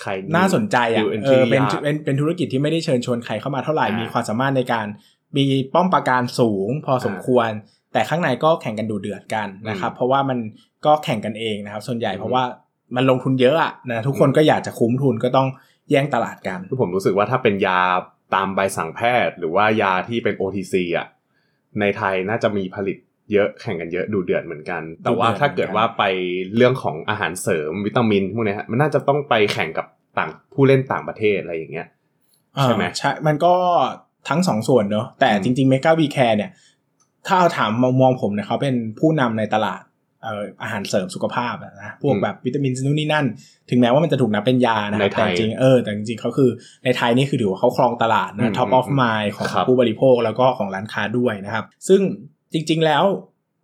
[0.02, 4.86] ใครน่าสนใจอะดูเอ entry อเป็นยากเป็นเป็นธุรกิจที่ไม่ได้เชิญชวนใครเข้ามาเท่าไหร่อ่ามีมีความสามารถในการ
[5.36, 7.50] มีป้อมปราการสูงพอสมอ่าควร
[7.92, 10.38] แต่ข้างในก็แข่งกันดูเดือดกันนะครับอืมเพราะว่ามัน
[10.86, 12.42] ก็แข่งกันเองนะครับ ส่วนใหญ่อืมเพราะว่า
[12.96, 15.48] มันลงทุนเยอะอะนะทุกคนก็อยากจะคุ้มทุนก็ต้อง
[15.90, 17.80] แย่งตลาดกันคือผมรู้สึกว่าถ้าเป็นยา
[18.34, 21.06] ตามใบสั่งแพทย์ หรือว่ายาที่เป็น OTC อะ
[21.80, 22.96] ในไทยน่าจะมีผลิต
[23.32, 26.02] เยอะแข่งกันเยอะดูเดือดเหมือนกัน แต่ว่าถ้าเกิดว่าไป
[26.56, 29.86] เรื่องของอาหารเสริมวิตามินพวกเนี้ยฮะมันน่าจะต้องไปแข่งกับ
[30.18, 31.88] ต่างผู้เล่นต่างประเทศอะไรอย่างเงี้ย
[32.62, 33.54] ใช่ไหมอ่าใช่มันก็
[34.28, 36.50] ทั้งสองส่วนเนอะแต่อืมจริงๆ m e g a v Care เนี่ย
[37.26, 43.26] ถ้าเอาถามมองมองผมเนี่ยเขาเป็นผู้นำในตลาดเอ่ออาหารเสริมสุขภาพอะนะพวกแบบวิตามินนู่นนี่นั่น
[43.70, 46.50] ถึงแม้ว่ามันจะถูกนับเป็นยานะคในรับไทแต่ยจริงๆเออแต่จริงๆเขาคือ
[46.84, 52.00] ในไทยนี่คือถือว่าเขาครองตลาดอืนะม top อืม of mind ของครับผู้บริโภคแล้วก็ของร้านค้าด้วยนะครับ ซึ่ง
[52.52, 53.04] จริง ๆ แล้ว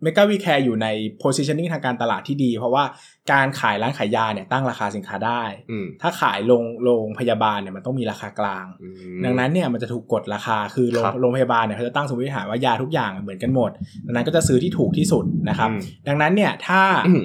[0.06, 0.86] m e g a v Care อยู่ใน
[1.22, 2.84] positioning ทางการตลาดที่ดี เพราะว่า
[3.32, 13.70] การขายร้านขายยาเนี่ยตั้งราคาสินค้าได้อืมถ้าขายโรงโรงพยาบาลเนี่ยมันต้องมีราคากลางอืมดังนั้นเนี่ยมันจะถูกกดราคาคือโรงครับโรงพยาบาลเนี่ยเขาจะตั้งสมมติฐานว่ายาทุกอย่างเหมือนกันหมด
[14.06, 17.24] ดังนั้นก็จะซื้อที่ถูกที่สุดนะครับอืมดังนั้นเนี่ยถ้าอืม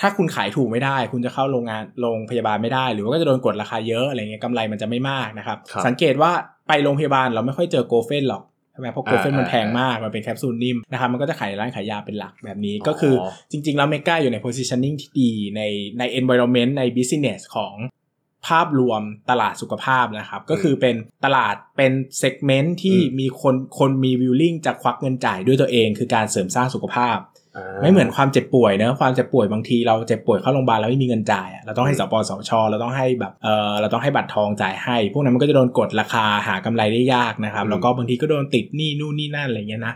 [0.00, 6.32] ถ้าคุณขายถูกไม่ได้ คุณจะเข้าโรงงานโรงพยาบาลไม่ได้ หรือว่าก็จะโดนกดราคาเยอะอะไรเงี้ยกำไรมันจะไม่มากนะครับครับสังเกตว่า
[6.68, 15.62] ไปโรงพยาบาลเราไม่ค่อยเจอโกเฟนหรอก ใช่ไหมเพราะโกเฟนอ่ามันแพงมาก มันเป็นแคปซูลนิ่มนะครับมันก็จะขายร้านขายยาเป็นหลักแบบนี้ก็คือออจริง ๆ แล้วเมกาอยู่ใน positioning ที่ดีใน
[15.98, 17.74] ใน environment ใน business ของ
[18.48, 27.29] ภาพรวมตลาดสุขภาพนะครับ ก็คือเป็นตลาดเป็น segment ที่อืมมีคนคนมี willing จะควักเงินจ่ายด้วยตัวเอง คือการเสริมสร้างสุขภาพอ่า
[27.82, 39.94] ไม่เหมือนความเจ็บป่วยเนอะความเจ็บป่วยบางทีเราเจ็บป่วยเข้าโรงพยาบาลแล้วไม่มีเงินจ่ายอะเราต้องให้อืมสปสชเราต้องให้แบบเออเราต้องให้บัตรทองจ่ายให้ พวกนั้นมันก็จะโดนกดราคาหากำไรได้ยากนะครับอืมแล้วก็บางทีก็โดนติดหนี้นู่นนี่นั่นอะไรเงี้ยนะ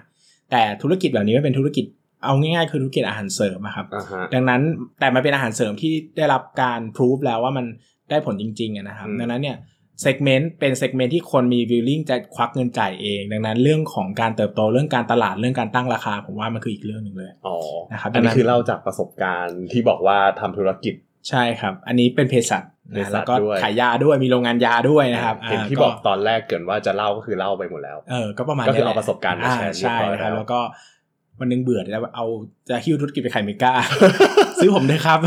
[0.50, 1.84] แต่ธุรกิจแบบนี้มันเป็นธุรกิจ
[2.24, 4.60] เอาง่ายๆคือธุรกิจอาหารเสริมอะครับอ่าฮะดังนั้น
[5.00, 7.66] แต่มันเป็นอาหารเสริมที่ได้รับการพิสูจน์แล้วว่ามัน
[8.10, 9.56] ได้ผลจริงๆอะนะครับอืมดังนั้นเนี่ย
[10.02, 17.56] segment เป็น segment ที่คนมี willing จะควักเงินจ่ายเอง ดังนั้นเรื่องของการเติบโตเรื่องการตลาดเรื่องการตั้งราคาผมว่ามันคืออีกเรื่องหนึ่งเลยอ๋อ
[17.92, 20.94] นะครับอันนี้ดังนั้นคือเล่าจากประสบการณ์ที่บอกว่าทำธุรกิจ
[21.28, 30.60] ใช่ครับ อันนี้เป็นเภสัชเภสัชนะแล้วก็ด้วยขายยาด้วยมีโรงงานยาด้วยนะครับเห็นที่บอกตอนแรกเกินว่าจะเล่าก็คือเล่าไปหมดแล้วเออก็ประมาณก็คือนี้แหละเอาประสบการณ์มาแชร์อ่าใช่เรียบร้อยนะครับแล้วแล้วก็
[31.40, 32.26] วันหนึงเบื่อแล้วเอา
[32.68, 33.72] จะหิ้วธุรกิจไปขายเมกา
[34.58, 35.18] ซื้อผมด้วยครับ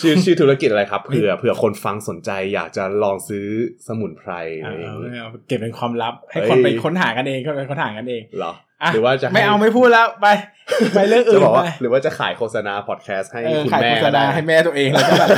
[0.00, 3.46] ชื่อชื่อธุรกิจอะไรครับเผื่อเผื่อคนฟังสนใจอยากจะลองซื้อ
[3.86, 10.26] สมุนไพรอะไรอย่างนี้เอาเก็บเป็นความลับ ให้เฮ้ยคนไปค้นหากันเองคนไปค้นหากันเองเหรออะ หรือว่าจะให้ไม่เอาไม่พูดแล้วไป
[10.94, 15.28] ไปเรื่องจะอื่นบอกไปว่าหรือว่าจะขายโฆษณาพอดแคสต์ให้เออคุณขายแม่โฆษณาให้แม่ตัวเองแล้วก็แบบ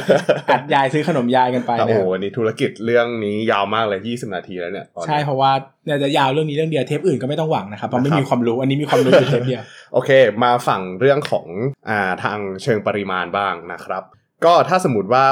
[0.53, 5.51] อัดยายซื้อขนมยายกันไปแต่โอ้นะโหวันนี้ธุรกิจเรื่องนี้ยาวมากเลย20นาทีแล้วเนี่ยตอนนี้ใช่เพราะว่า
[5.87, 9.63] เนี่ยจะยาวเรื่องนี้เรื่องเดียวเทปอื่นก็ไม่ต้องหวังนะครับเพราะไม่มีความรู้อันนี้มีความรู้อยู่เทปเดียว
[9.95, 10.11] โอเค
[10.43, 11.47] มาฝั่งเรื่องของ
[11.89, 14.03] อ่าทางเชิงปริมาณบ้างนะครับ
[14.45, 15.25] ก็ถ้าสมมติว่า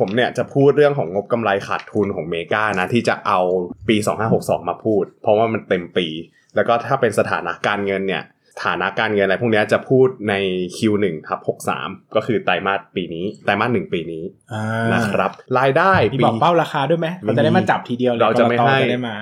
[0.00, 3.40] ผมเนี่ยจะพูดเรื่องของงบกำไรขาดทุนของเมกานะที่จะเอา
[3.88, 3.96] ปี
[4.32, 6.06] 2562 มาพูด เพราะว่ามันเต็มปี
[6.54, 8.24] แล้วก็ถ้าเป็นสถานะการเงินเนี่ย
[8.64, 10.34] ฐานะการเงินอะไรพวกเนี้ยจะพูดใน
[10.76, 11.40] Q1 ทับ
[11.76, 19.14] 63 ก็คือไตรมาสปีนี้ไตรมาสหนึ่งปีนี้อ่านะครับ รายได้มีปีบอกเป้าราคาด้วยไหมเราจะได้มาจับทีเดียวเลยเราจะไม่กตให้จะได้มา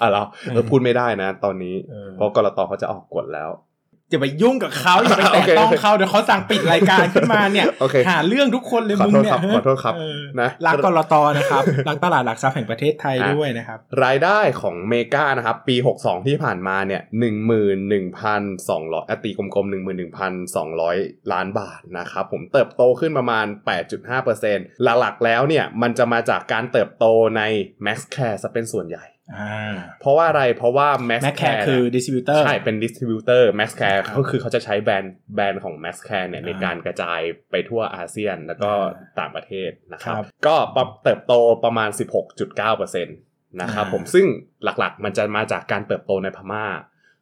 [0.00, 3.50] อะเราเออพูดไม่ได้นะ ตอนนี้เออเพราะกรตเขาจะออกกฎแล้ว
[4.10, 17.02] อย่าไปยุ่งกับเขาอย่าไปโอแตะเคต้องเขาเดี๋ยวเขาสั่งปิดรายการขึ้นมาเนี่ยโอเคหาเรื่องทุกคนเลยขอมึงโทษเนี่คยรับขอโทษครับเออนะรักกรตนะครับรักตลาดหลักทรัพย์แห่งประเทศไทยอะด้วยนะครับ รายได้ของเมกานะครับ ปี 62 ที่ผ่านมาเนี่ย
[17.86, 19.72] 11,200อะตีกลมๆ
[20.52, 23.46] 11,200ล้านบาทนะครับ ผมเติบโตขึ้นประมาณ
[24.14, 27.04] 8.5%หลักๆแล้วเนี่ยมันจะมาจากการเติบโต
[27.36, 27.42] ใน
[27.84, 29.15] Maxxcare ซะเป็นส่วนใหญ่อ่า
[30.00, 41.34] เพราะว่าอะไรเพราะว่า Max แม็กแค Care ร์คือดิสติบิวเตอร์ใช่เป็นดิสติบิวเตอร์ Maxxcare ครับก็คือเขาจะใช้แบรนด์แบรนด์ของ Max Care เนี่ยอ่าในการกระจายไปทั่วอาเซียนแล้วก็อ่าต่างประเทศนะครับครับก็ปรับเติบโต
[41.64, 41.90] ประมาณ
[42.46, 44.26] 16.9%นะครับอ่าผมซึ่ง
[44.64, 46.66] หลักๆ มันจะมาจากการเติบโตในพม่า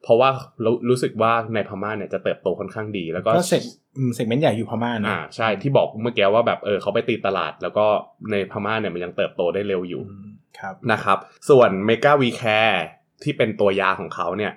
[0.03, 0.31] เพราะว่า
[0.65, 3.63] รู้รู้สึกว่าในพม่าเนี่ยจะเติบโตค่อนข้างดี แล้วก็ก็เซก
[4.15, 7.87] เซกเมนต์ใหญ่อยู่พม่านะอ่าใช่ที่บอกเมื่อกี้ว่าแบบเออเขาไปตีตลาด แล้วก็
[8.31, 10.03] ในพม่าเนี่ยมันยังเติบโตได้เร็วอยู่
[10.55, 12.79] อืมครับนะครับ ส่วน Mega V Care
[13.23, 14.53] ที่เป็นตัวยาของเขาเนี่ย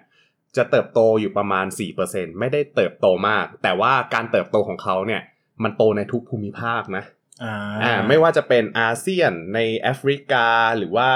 [0.57, 1.65] จะเติบโตอยู่ประมาณ
[2.03, 5.21] 4%ไม่ได้เติบโตมาก แต่ว่าการเติบโตของเขาเนี่ย
[5.63, 7.03] มันโตในทุกภูมิภาคนะ
[7.43, 11.09] อ่าอ่าไม่ว่าจะเป็นอาเซียนในแอฟริกาหรือว่า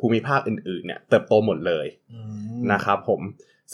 [0.00, 2.20] ภูมิภาคอื่นๆเนี่ยเติบโตหมดเลยอื
[2.56, 3.20] มนะครับผม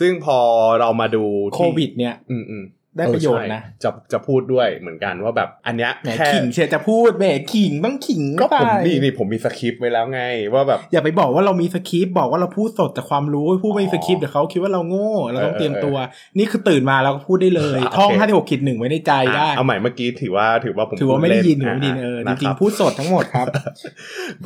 [0.01, 0.39] ซึ่งพอ
[0.81, 2.65] เรามาดูที่โควิดเนี่ย อืมอืม
[2.97, 10.23] ได้ประโยชน์นะเออใช่จะจะพูดด้วยเหมือนกันว่าแบบอันเนี้ยแหมแค่ขิงเชียร์จะพูดแหมขิงต้องขิงก็ผมไปนี่นี่ผมมีสคริปต์ไว้แล้วไง
[10.55, 15.97] ว่าแบบอย่าไปบอกว่าเรามีสคริปต์บอกว่าเราพูดสดจากความรู้พูดไม่มีสคริปต์เดี๋ยวเขาคิดว่าเราโง่เราต้องเออเตรียมตัว
[16.39, 23.47] นี่คือตื่นมาเราก็พูดได้เลยโอเคท่องห้าที่หกขีดหนึ่งไว้ในใจได้อะเอาใหม่เมื่อกี้ถือว่าถือว่าผมถือว่าไม่ได้ยินถือว่าพูไม่ได้เล่ยินเออจนะคริงบๆพูดสดทั้งหมดครับ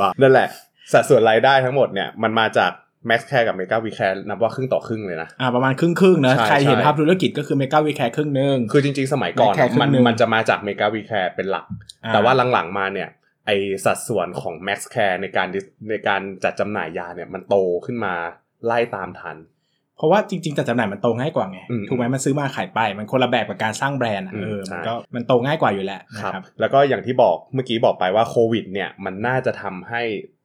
[0.01, 0.49] บ้านั่นแหละ
[0.93, 2.71] สัดส่วนรายได้ทั้งหมดเนี่ยมันมาจาก
[3.11, 10.87] Maxxcare กับ Mega We Care นับว่าครึ่งต่อครึ่งเลยนะอ่าประมาณครึ่งครึ่งๆนะใช่ใครเห็นใช่ภาพธุรกิจก็คือ Mega We Care ครึ่งหนึ่งคือจริงๆ สมัยก่อน Max Care ครึ่มันงหนึ่งมันจะมาจาก Mega
[10.95, 11.65] We Care เป็นหลัก
[12.05, 13.09] อ่าแต่ว่าหลังๆมาเนี่ย
[13.47, 13.51] ไอ้
[13.85, 18.15] สัดส่วนของ Maxxcare ในการดิในการจัดจำหน่ายยาเนี่ยมันโตขึ้นมา
[18.65, 19.39] ไล่ตามทัน
[19.97, 30.03] เพราะว่าจริงๆจัดจำหน่ายมันโตง่ายกว่าไงอืมถูกไหมมันซื้อมาขายไป มันคนละแบบกับการสร้างแบรนด์อะอืมเออใช่มันก็มันโตง่ายกว่าอยู่แล้วนะคครัรับบแล้วก็อย่างที่บอกเมื่อกี้บอกไปว่าโควิดเนี่ยมันน่าจะทำให้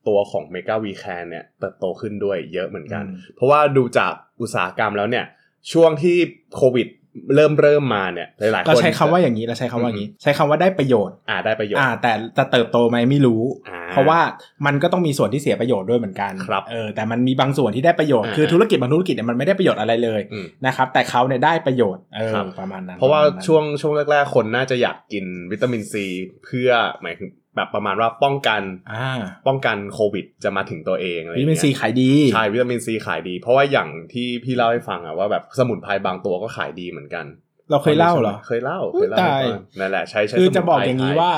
[0.08, 5.26] ตัวของ Mega V Care เนี่ยเติบโตขึ้นด้วยเยอะเหมือนกันอืมเพราะว่าดูจากอุตสาหกรรมแล้วเนี่ย
[5.72, 6.18] ช่วงที่
[6.56, 6.88] โควิด
[7.36, 14.20] เริ่มเริ่มมาเนี่ยหลายๆคนเราใช้คำว่าอย่างนี้เราใช้คำว่าอย่างนี้ ใช้คำว่าได้ประโยชน์อ่าได้ประโยชน์อ่าแต่จะเติบโตไหมไม่รู้อ่าเพราะว่า
[14.66, 26.06] มันก็ต้องมีส่วนที่เสียประโยชน์ด้วยเหมือนกันครับเออแต่มันมีบางส่วนที่ได้ประโยชน์อ่าคือธุรกิจบางธุรกิจเนี่ยมันไม่ได้ประโยชน์อะไรเลยอืมนะครับแต่เขาเนี่ยได้ประโยชน์เออครับประมาณนั้น เพราะว่าปมณนั้นช่วงช่วงแรกๆคนน่าจะอยากกินวิตามินซี
[26.46, 26.70] เพื่อ
[27.02, 28.62] หมายถึง แบบประมาณว่าป้องกัน
[28.92, 29.12] อ่า
[29.48, 37.26] ป้องกันโควิดจะมาถึงตัวเองอะไรอย่างเงี้ยวิตามินซีขายดี ใช่วิตามินซีขายดี เพราะว่าอย่างที่พี่เล่าให้ฟังอะว่าแบบสมุนไพรบางตัวก็ขายดีเหมือนกัน
[37.72, 41.34] เราเคยเล่าเหรอ เคยเล่าอุ๊เคยยเล่าให้ตายฟังนั่นแหละใช้ใช้คือสมุนไพรจะบอกอย่างนี้ไทยว่า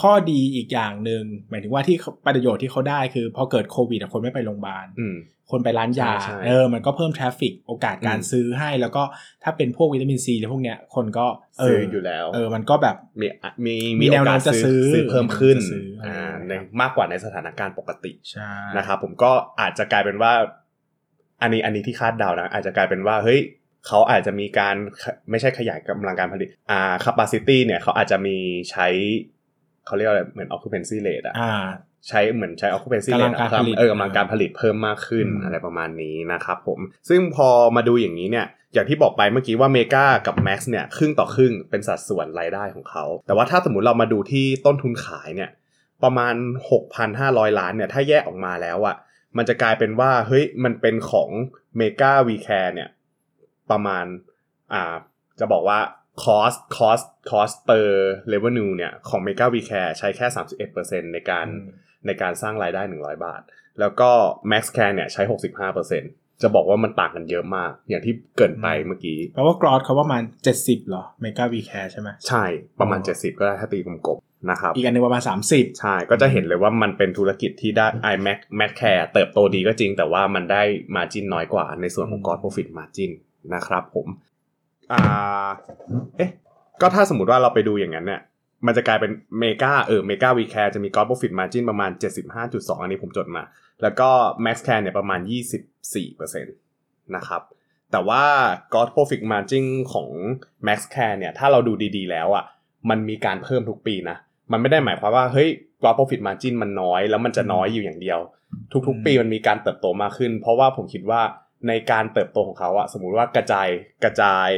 [0.00, 5.16] ข้อดีอีกอย่างหนึ่งหมายถึงว่าที่เขาประโยชน์ที่เขาได้คือพอเกิดโควิดอะคนไม่ไปโรงพยาบาลอืม
[5.50, 9.02] คนไปร้านยาใช่ใช่เออมันก็เพิ่ม traffic โอกาสการอืมซื้อให้ แล้วก็
[9.44, 11.26] ถ้าเป็นพวกวิตามินซีหรือพวกเนี้ยคนก็
[11.60, 13.26] เอซื้อออยู่แล้วเออมันก็แบบมี
[13.66, 20.32] มีมีแนวโน้มโอกาสจะซื้อซื้อเพิ่มขึ้นจะซื้ออ่อ่าอะไรอย่างเงี้ยในมากกว่าในสถานการณ์ปกติใช่นะครับผมก็อาจจะกลายเป็นว่า
[21.42, 23.40] อันนี้อันนี้ที่คาดเดานะ อาจจะกลายเป็นว่าเฮ้ย
[23.86, 24.74] เขาอาจจะมีการ
[25.30, 28.36] ไม่ใช่ขยายกำลังการผลิตอ่า capacity เนี่ยเขาอาจจะมี
[28.70, 28.88] ใช้
[29.86, 31.54] เขาเรียกว่าอะไรเหมือน occupancy rate อะอ่า
[32.08, 45.50] ใช้เหมือนใช้ occupancy กำลัง rate การอะผลิตเออกำลังการผลิตเพิ่มมากขึ้นอืมอะไรประมาณนี้นะครับผม ซึ่งพอมาดูอย่างนี้เนี่ยอย่างที่บอกไปเมื่อกี้ว่าเมกากับ Max เนี่ยครึ่งต่อครึ่งเป็นสัดส่วนรายได้ของเขา แต่ว่าถ้าสมมติเรามาดูที่ต้นทุนขายเนี่ย
[46.02, 46.34] ประมาณ
[46.96, 48.96] 6,500 ล้านเนี่ยถ้าแยกออกมาแล้วอะ
[49.36, 51.30] มันจะกลายเป็นว่าเฮ้ยมันเป็นของ
[51.76, 52.88] Mega We Care เนี่ย
[53.70, 54.04] ประมาณ
[54.72, 54.94] อ่า
[55.40, 55.78] จะบอกว่า
[56.24, 57.86] cost cost cost per
[58.32, 60.26] revenue เนี่ยของ Mega We Care ใช้แค่
[60.70, 63.42] 31%ในการอืมในการสร้างรายได้ 100 บาท
[63.80, 64.10] แล้วก็
[64.50, 65.22] Maxxcare เนี่ยใช้
[65.82, 72.44] 65%จะบอกว่ามันต่างกันเยอะมาก อย่างที่เกรินไปเมื่อกี้เพราะว่า gross เขาประมาณเจ็ดสิบเหรอ Mega We Care ใช่ไหมใช่
[72.80, 80.62] ประมาณอ๋อ70 ก็ได้ถ้าตีกลมๆนะครับอีกอันหนึงประมาณสามสิบใช่ ก็จะเห็นเลยว่ามันเป็นธุรกิจที่ไอ้ Maxx Maxxcare เติบโตดีก็จริง แต่ว่ามันได้
[80.96, 83.10] margin น้อยกว่าในส่วนของ gross profit margin
[83.54, 84.08] นะครับผม
[84.94, 85.48] อ่า
[86.16, 86.30] เอ๊ะ
[86.80, 88.20] ก็ถ้าสมมติว่าเราไปดูอย่างนั้นเนี่ย
[88.66, 91.90] มันจะกลายเป็นMega เออ Mega We Care จะมี gross profit margin ประมาณ
[92.36, 93.42] 75.2 อันนี้ผมจดมา
[93.82, 94.08] แล้วก็
[94.44, 95.20] Maxxcare เนี่ยประมาณ
[95.96, 96.44] 24%
[97.16, 97.42] นะครับ
[97.92, 98.24] แต่ว่า
[98.72, 100.08] gross profit margin ของ
[100.66, 102.44] Maxxcare เนี่ยถ้าเราดูดีๆแล้วอะ
[102.90, 104.16] มันมีการเพิ่มทุกปีนะ
[104.52, 105.48] มันไม่ได้หมายความว่าเฮ้ย
[105.80, 108.18] gross profit margin มันน้อยแล้วมันจะน้อยอยู่อย่างเดียว
[108.86, 111.22] ทุกๆ ปีมันมีการเติบโตมากขึ้น เพราะว่าผมคิดว่า
[111.68, 113.68] ในการเติบโตของเขาอะสมมุติว่ากระจาย
[114.04, 114.50] กระจาย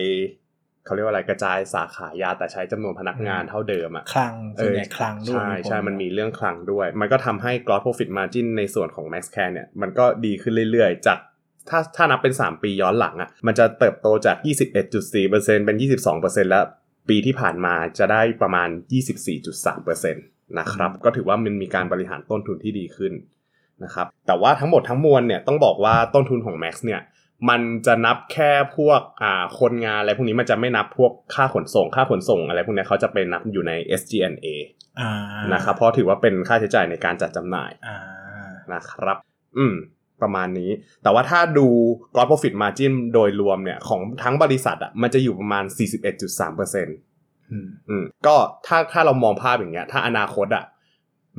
[0.85, 11.19] เขาเรียกว่าอะไรกระจายสาขายาแต่ใช้จำนวนพนักงานเท่าเดิมอะคลังส่วนใหญ่คลังด้วยใช่ผใช่มันมีเรื่องคลังด้วย มันก็ทำให้ gross profit margin ในส่วนของ Max Care เนี่ยมันก็ดีขึ้นเรื่อยๆ จาก
[11.69, 14.37] ถ้าถ้านับเป็น 3 ปีย้อนหลังอะ่ะมันจะเติบโตจาก
[15.01, 15.77] 21.4%เป็น
[16.13, 16.65] 22%แล้ว
[17.09, 18.69] ปีที่ผ่านมาจะได้ประมาณ
[19.45, 23.13] 24.3%นะครับ ก็ถือว่ามันมีการบริหารต้นทุนที่ดีขึ้น
[23.85, 27.01] นะครับแต่ว่าทั้งหมดทั้งมวลเนี่ยต้องบอกว่าต้นทุนของ Max เนี่ย
[27.49, 34.47] มันจะนับแค่พวกอ่าคนงานอะไรพวกนี้มันจะไม่นับพวกค่าขนส่ง ค่าขนส่งอะไรพวกนี้เขาจะไปนับอยู่ใน SG&A
[35.01, 35.13] อ่า
[35.55, 37.99] นะครับเพราะถือว่าเป็นค่าใช้จ่ายในการจัดจำหน่ายอ่า
[38.75, 39.17] นะครับ
[39.59, 39.75] อืม
[40.23, 40.71] ประมาณนี้
[41.03, 41.67] แต่ว่าถ้าดู
[42.15, 46.89] gross profit margin โดยรวมเนี่ย ของทั้งบริษัทอะมันจะอยู่ประมาณ 41.3%อ
[47.53, 48.37] อืมอืมก็
[48.67, 50.65] ถ้าถ้าเรามองภาพอย่างเงี้ย ถ้าอนาคตอะ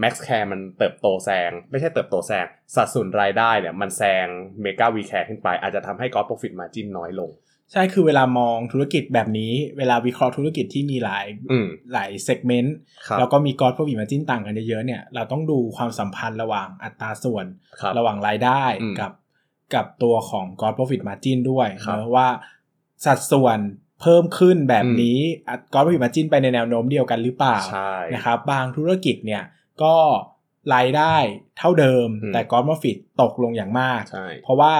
[0.01, 4.25] Max Care มันเติบโตแซง ไม่ใช่เติบโตแซง สัดส่วนรายได้เนี่ยมันแซง
[4.63, 7.31] Mega We Care ขึ้นไป อาจจะทำให้ gross profit margin น้อยลง
[7.71, 12.75] ใช่คือเวลามองธุรกิจแบบนี้ เวลาวิเคราะห์ธุรกิจที่มีหลายอืมหลาย segment
[13.07, 17.45] ครับแล้วก็มีกอ s พ r o ิ t มาจินต่างกันเยอะๆเนี่ยเราต้องดูความสัมพันธ์ระหว่างอัตราส่วน
[17.81, 19.11] ครับระหว่างรายได้อืมกับ
[19.75, 22.27] กับตัวของ gross profit margin ด้วยครับนะว่า
[23.05, 23.59] สัดส่วน
[24.01, 29.43] เพิ่มขึ้นแบบนี้อัต gross profit margin ไปในแนวโน้มเดียวกันหรือเปล่าใช่นะครับบางธุรกิจเนี่ย
[29.83, 29.95] ก็
[30.75, 31.15] รายได้
[31.57, 34.73] เท่าเดิมอืมแต่ gross profit ตกลงอย่างมากใช่เพราะว่า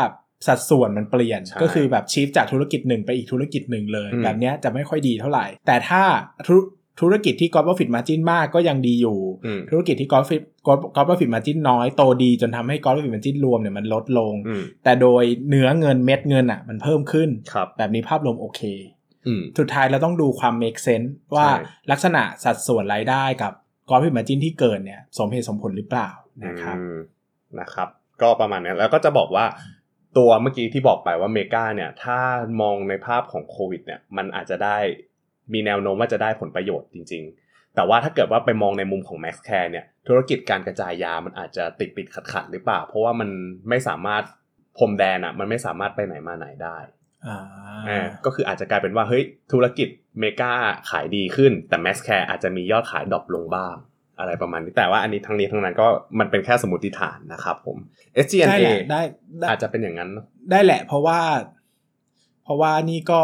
[0.47, 6.01] สัดส่วนมันเปลี่ยนใช่ก็คือแบบชีฟจากธุรกิจหนึ่งไปอีกธุรกิจหนึ่งเลยอืมแบบเนี้ยจะไม่ค่อยดีเท่าไหร่ แต่ถ้า
[6.47, 6.55] ธุ
[7.01, 10.41] ธุรกิจที่ gross profit margin มากก็ยังดีอยู่อืมธุรกิจที่ gross profit
[10.95, 18.61] gross profit margin น้อยโตดีจนทำให้ gross profit margin รวมเนี่ยมันลดลงอืมแต่โดยเนื้อเงินเม็ดเงินอะมันเพิ่มขึ้นครับแบบนี้ภาพรวมโอเค
[19.27, 23.53] อืมสุดท้ายเราต้องดูความ make sense ว่าใช่ลักษณะสัดส่วนรายได้กับ
[23.87, 26.09] gross profit margin ที่เกินเนี่ยสมเหตุสมผลหรือเปล่า
[26.47, 26.77] นะครับ
[27.59, 27.89] นะครับ
[28.21, 29.45] ก็ประมาณนี้แล้วก็จะบอกว่า
[30.17, 32.19] ตัวเมื่อกี้ที่บอกไปว่าเมกาเนี่ยถ้า
[32.61, 34.77] มองในภาพของโควิดเนี่ยมันอาจจะได้
[35.53, 43.29] มีแนวโน้มว่าจะได้ผลประโยชน์จริง ๆ แต่ว่าถ้าเกิดว่าไปมองในมุมของ Max Care เนี่ยธุรกิจการกระจายยามันอาจจะติดติดขัดขัดหรือเปล่า เพราะว่ามัน
[43.69, 44.23] ไม่สามารถ
[44.77, 46.77] พรมแดนอะมันไม่สามารถไปไหนมาไหนได้
[47.29, 47.39] อ่า
[47.89, 49.87] อ่าก็คืออาจจะกลายเป็นว่าเฮ้ยธุรกิจ
[50.19, 50.51] Mega
[50.89, 53.75] ขายดีขึ้น แต่ Maxxcare อาจจะมียอดขาย drop ลงบ้าง
[54.19, 55.87] อะไรประมาณนี้แต่ว่าอันนี้ทั้งนี้ทั้งนั้นก็
[56.19, 57.77] มันเป็นแค่สมมติฐานนะครับผม
[58.15, 59.01] ได้ SG&A แหละได้
[59.39, 61.19] ได้อาจจะเป็นอย่างนั้นเนอะได้แหละเพราะว่า
[62.43, 63.21] เพราะว่านี่ก็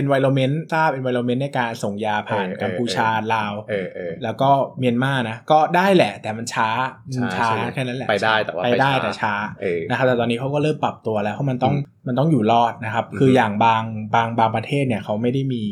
[0.00, 6.68] environment ทราบ environment ในการส่งยาผ่านกัมพูชาลาวเออเออแล้วก็เมียนมานะก็ได้แหละ แต่มันช้า
[7.16, 13.82] ช้ามันช้าใช่ไหมแค่นั้นแหละไปได้แต่ว่าไปไปได้ช้าแต่ช้าเออนะครับแต่ตอนนี้เขาก็เริ่มปรับตัวแล้วเพราะมันต้องอืมมันต้องอยู่รอดนะครับอืมคืออย่างบาง
[14.14, 15.62] บางบางประเทศเนี่ยเขาไม่ได้มี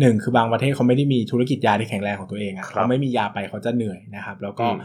[0.00, 4.78] หนึ่งคือบางประเทศเขาไม่ได้มีธุรกิจยาที่แข็งแรงของตัวเองอะครับเขาไม่มียาไปเขาจะเหนื่อยนะครับ แล้วก็อืม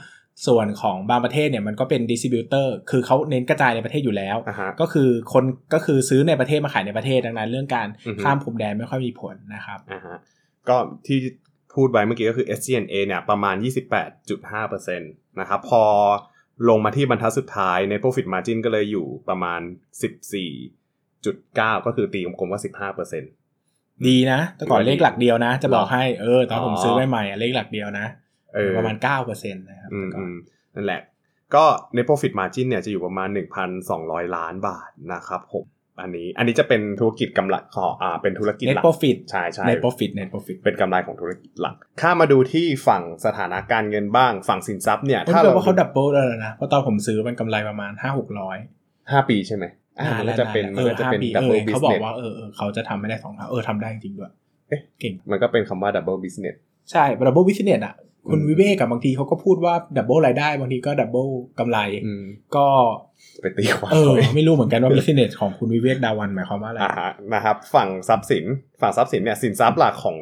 [0.48, 5.44] ส่วนของบางประเทศเนี่ยมันก็เป็นดิสติบิวเตอร์คือเขาเน้นกระจายในประเทศอยู่แล้วอ่าฮะก็คือคน
[5.74, 10.18] ก็คือซื้อในประเทศมาขายในประเทศดังนั้น เรื่องการอือฮึข้ามพรมแดนไม่ค่อยมีผลนะครับอ่าฮะ
[10.70, 11.18] ก็ที่
[11.76, 13.56] พูดไว้เมื่อกี้ก็คือ SG&A เนี่ยประมาณ
[14.28, 15.84] 28.5%นะครับพอ
[16.70, 19.62] ลงมาที่บรรทัดสุดท้าย Net Profit Margin ก็เลยอยู่ประมาณ
[20.54, 28.25] 14.9 ก็คือตีกลมๆว่า 15%ดีนะ แต่ก่อนเลขหลักเดียวนะ จะบอกหรอให้เออตอนผมอ๋อซื้อใหม่ๆอะเลขหลักเดียวนะเออ
[28.78, 30.36] ประมาณเก้าเปอร์เซ็นต์นะครับอืมแต่ก่อือนม
[30.76, 31.02] นั่นแหละ
[31.56, 31.64] ก็
[31.96, 33.30] net profit margin เนี่ยจะอยู่ประมาณ
[33.82, 35.66] 1,200 ล้านบาทนะครับผม
[36.02, 48.58] อันนี้อันนี้จะเป็นธุรกิจกำไรของอ่าเป็นธุรกิจเน็ตหลัก profit ใช่ใช่ net profit net profit เป็นกำไรของธุรกิจหลัก ข้ามาดูที่ฝั่งสถานะการเงินบ้างฝั่งสินทรัพย์เนี่ย ถ้าถ้าเราเราว่าเขา double แล้วนะเพราะตอนผมซื้อมันกำไรประมาณห้าหกร้อย
[49.12, 49.66] ห้าปีใช่ไหม
[50.00, 54.32] อ่ามันก็จะเป็นเอมันอก็จะห้าเป็นปีเอ double อเขาบอก business ว่าเออเออเขาจะทำไม่ได้สองเท่าเออทำได้จริงด้วย
[54.70, 56.56] เอ๊ะเก่งมันก็เป็นคำว่า double business
[56.92, 57.96] ใช่ double business อะ
[58.30, 61.28] คุณอืม Vivek กับบางทีเขาก็พูดว่า double รายได้บางทีก็ double
[61.60, 62.24] กำไรอืม
[62.56, 62.66] ก็
[63.42, 68.46] ไปตีความเออเอาเองไม่รู้เหมือนกันว่า business ของคุณ Vivek Dhawan หมายความว่าอะไรอ่าฮะนะครับ ฝั่งทรัพย์สิน
[68.82, 70.18] ฝั่งทรัพย์สินเนี่ยสินทรัพย์หลักของ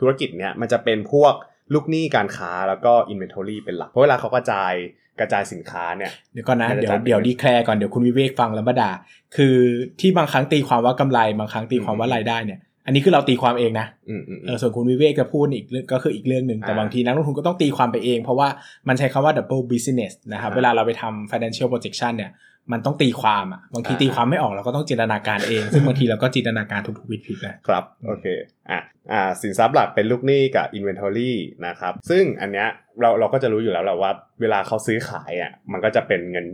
[0.00, 1.34] ธุรกิจเนี่ยมันจะเป็นพวก
[1.74, 4.72] ลูกหนี้การค้าแล้วก็ inventory เป็นหลัก เพราะเวลาเขากระจาย
[5.20, 8.92] กระจายสินค้าเนี่ยเดี๋ยวก่อนนะไม่ได้เดี๋ยวจัดเดี๋ยวดีแคลร์ก่อนเดี๋ยวคุณวิเวกฟังแล้วมาด่า
[9.36, 9.56] คือ
[10.00, 18.48] ที่บางครั้งตีความว่ากำไรบางครั้งตีความว่ารายได้เนี่ย อันนี้คือเราตีความเองนะอืมอืมอืเออมส่วนคุณวิเวกจะพูดอีกเรื่องก็คืออีกเรื่องหนึ่งแต่อ่าบางทีนักลงทุนก็ต้องตีความไปเอง เพราะว่า
[18.88, 22.30] มันใช้คำว่า double business นะครับอ่าเวลาเราไปทำ financial projection เนี่ย
[22.72, 28.26] มันต้องตีความอะบางทีอ่าตีความไม่ออกเราก็ต้องจินตนาการเอง ซึ่งบางทีเราก็จินตนาการถูกๆผิดๆนะครับ โอเค
[28.70, 28.80] อะ
[29.12, 31.32] อ่าสินทรัพย์หลักเป็นลูกหนี้กับ inventory
[31.66, 32.68] นะครับ ซึ่งอันเนี้ย
[33.00, 36.46] เราเราก็จะรู้อยู่แล้วแหละว่า เวลาเขาซื้อขายอะมันก็จะเป็นเงิน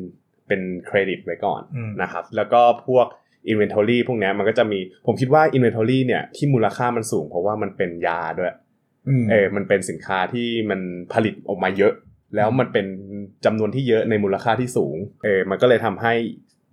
[0.49, 3.07] เป็นเครดิตไว้ก่อนอืมนะครับ แล้วก็พวก
[3.51, 8.55] inventory พวกเนี้ยมันก็จะมีผมคิดว่า inventory เนี่ยที่มูลค่ามันสูง เพราะว่ามันเป็นยาด้วย
[9.09, 10.81] อืมเออมันเป็นสินค้าที่มัน
[11.13, 11.93] ผลิตออกมาเยอะ
[12.37, 12.87] แล้วมันเป็น
[13.45, 16.13] จำนวนที่เยอะในมูลค่าที่สูงเออมันก็เลยทำให้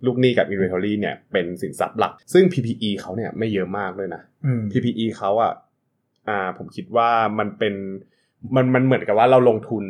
[0.06, 5.52] ลูกหนี้กับ inventory เนี่ยเป็นสินทรัพย์หลัก ซึ่ง PPE เขาเนี่ยไม่เยอะมากด้วยนะอืม PPE เขาอะ
[6.28, 7.74] อ่าผมคิดว่ามันเป็น
[8.54, 9.84] มันมันเหมือนกับว่าเราลงทุน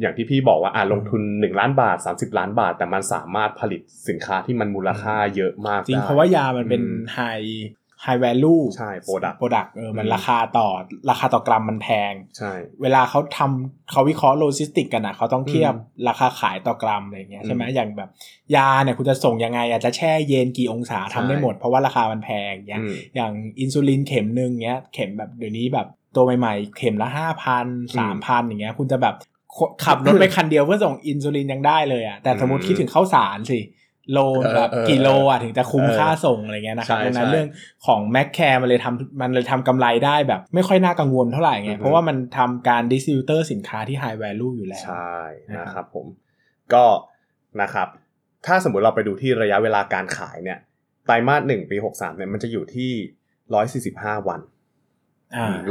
[0.00, 7.48] อย่างที่พี่บอกว่าอ่าลงทุน 1 ล้านบาท 30 ล้านบาท แต่มันสามารถผลิตสินค้าที่มันมูลค่าเยอะมากจริงได้เพราะว่ายามันเป็นอืม high
[8.04, 10.68] high value ใช่ product product เออมันอืมราคาต่อ
[11.10, 18.10] ราคาต่อกรัมมันแพง ใช่ เวลาเขาทำเขาวิเคราะห์โลจิสติกกันอะเขาต้องเทียบอืมราคาขายต่อกรัมอะไรเงี้ยใช่ไหมอืมอย่างแบบ
[18.56, 27.66] ยาเนี่ยคุณจะส่งยังไงอาจจะแช่เย็นกี่องศาทำได้ใช่หมด เพราะว่าราคามันแพงเงี้ยอืมอย่างอินซูลินเข็มหนึ่งเงี้ยเข็มแบบเดี๋ยวนี้แบบตัวใหม่ๆ เข็มละห้าพัน
[27.98, 29.14] สามพันอย่างเงี้ยคุณจะแบบ
[29.56, 33.60] ขขับรถไปคันเดียวเพื่อส่งอินซูลินยังได้เลยอะแต่สมมติอืมคิดถึงข้าวสารสิ
[34.12, 37.48] โลเออแบบเออกี่โลอะถึงจะคุ้มเออค่าส่งอะไรเงี้ยนะครับใช่ดังนั้นใช่เรื่อง
[37.86, 45.16] ของ Maxxcare มันเลยทำมันเลยทำกำไรได้แบบไม่ค่อยน่ากังวลเท่าไหร่ไงอือฮึเพราะว่ามันทำการ distributor สินค้าที่ high value อยู่แล้ว ใช่
[45.50, 46.06] นะครับนะครับผม
[46.74, 46.84] ก็
[47.62, 47.88] นะครับ
[48.46, 50.58] ถ้าสมมติเราไปดูที่ระยะเวลาการขายเนี่ย
[51.06, 52.90] ไตรมาสหนึ่งปีหกสามเนี่ยมันจะอยู่ที่
[53.54, 54.57] ร้อยสี่สิบห้าวันอ่า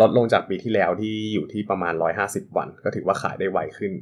[0.01, 1.93] ลดลงจากปีที่แล้วที่อยู่ที่ประมาณ
[2.25, 3.93] 150 วัน ก็ถือว่าขายได้ไวขึ้น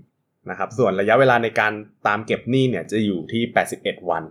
[0.50, 1.74] นะครับ ส่วนระยะเวลาในการ
[2.08, 3.42] ตามเก็บหนี้เนี่ยจะอยู่ที่
[3.76, 4.24] 81 วัน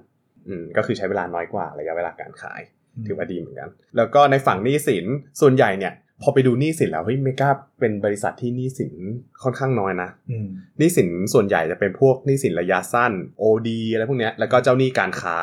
[0.49, 2.61] อืมก็คือใช้เวลาน้อยกว่าระยะเวลาการขาย
[3.07, 5.07] ถือว่าดีเหมือนกัน แล้วก็ในฝั่งหนี้สิน
[5.41, 8.95] ส่วนใหญ่เนี่ย พอไปดูหนี้สินแล้วเฮ้ยเมกาเป็นบริษัทที่หนี้สิน
[9.43, 10.47] ค่อนข้างน้อยนะอืม
[10.79, 15.37] หนี้สินส่วนใหญ่จะเป็นพวกหนี้สินระยะสั้น OD อะไรพวกเนี้ยแล้วก็เจ้าหนี้การค้า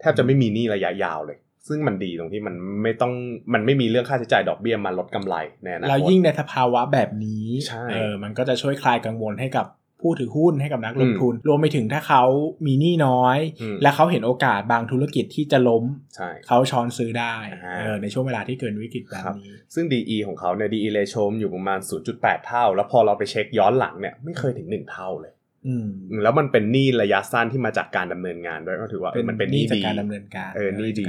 [0.00, 3.12] แทบจะไม่มีหนี้ระยะยาวเลย ซึ่งมันดีตรงที่มันไม่ต้อง
[3.54, 9.66] มันไม่มีเรื่องค่าใช้จ่ายดอกเบี้ยมาลดกำไรในอนาคตแล้วยิ่งในสภาวะแบบนี้ใช่เออมันก็จะช่วยคลายกังวลให้กับ
[10.04, 12.24] ผู้ถือหุ้นให้กับนักลงอืมทุน รวมไปถึงถ้าเขา
[12.66, 15.84] มีหนี้น้อยอืมและเขาเห็นโอกาสบางธุรกิจที่จะล้ม
[16.16, 21.78] ใช่เขาช้อนซื้อได้อ่าเออในช่วงเวลาที่เกินวิกฤตแบบครับนี้ ซึ่ง DE ของเขาเนี่ย DE ratio อยู่ประมาณ
[22.12, 25.32] 0.8 เท่า แล้วพอเราไปเช็คย้อนหลังเนี่ยไม่เคยถึง 1 เท่าเลย
[25.66, 31.06] อืมอืมแล้วมันเป็นหนี้ระยะสั้นที่มาจากการดำเนินงานด้วยก็ถือว่าเออมันเป็นหนี้จากดีการดำเนินการเออหนี้ดี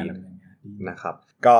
[0.62, 1.15] จากการดำเนินงานดีนะครับ
[1.47, 1.58] ก็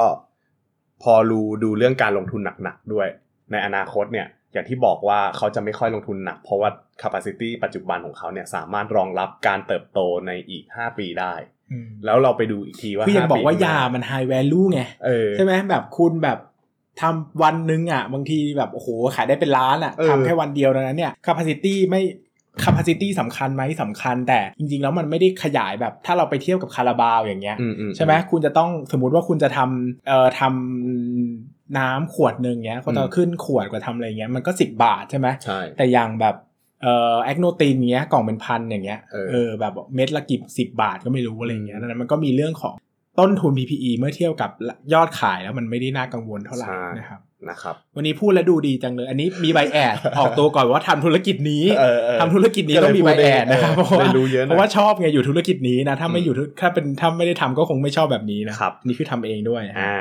[1.03, 3.07] พอรู้ดูเรื่องการลงทุนหนักๆด้วย
[3.51, 6.69] ในอนาคตเนี่ยอย่างที่บอกว่าเขาจะไม่ค่อยลงทุนหนัก เพราะว่า
[7.01, 11.33] capacity ปัจจุบันของเขาเนี่ยสามารถรองรับการเติบโตในอีก 5 ปีได้
[11.71, 16.37] อืมแล้วเราไปดูอีกทีว่าคือยัง5บอกว่าปีข้งหยามัน high value ไงเออใช่ไหมแบบคุณแบบ
[17.01, 22.01] ทำวันหนึ่งอะ บางทีแบบ โอ้โห ขายได้เป็นล้านอะเออทำแค่วันเดียวดังนั้นเนี่ย capacity ไม่
[22.63, 36.35] capacity สำคัญไหมสำคัญ แต่จริง ๆ แล้วมันไม่ได้ขยายแบบถ้าเราไปเทียบกับคาราบาวอย่างเงี้ยอืมอืมใช่ไหมคุณจะต้องสมมุติว่าคุณจะทำเอ่อทำน้ำขวดหนึ่งเงี้ยก็จะขึ้นขวดกว่าทำอะไรเงี้ยมันก็สิบบาทใช่ไหมใช่แต่อย่างแบบ
[36.83, 42.75] เอ่อแอคโนตินเงี้ยกล่องเป็นพันอย่างเงี้ยเออเออแบบเม็ดละกี่สิบบาทก็ไม่รู้อะไรเงี้ยดังนั้นมันก็มีเรื่องของ
[43.19, 44.51] ต้นทุน PPE เมื่อเทียบกับ
[44.93, 59.98] ยอดขายแล้วมันไม่ได้น่ากังวลเท่าไหร่ใช่นะครับ นะครับวันนี้พูดแล้วดูดีจังเลย อันนี้มีใบแอดออกตัวก่อนว่าทำธุรกิจนี้เออเออทำธุรกิจนี้ต้องมีใบแอดนะครับเพราะว่าได้รู้เยอะนะเพราะว่าชอบไงอยู่ธุรกิจนี้นะถ้าไม่อืมอยู่ธุถ้าเป็นถ้าไม่ได้ทำก็คงไม่ชอบแบบนี้นะครับนี่คือทำเองด้วยอ่า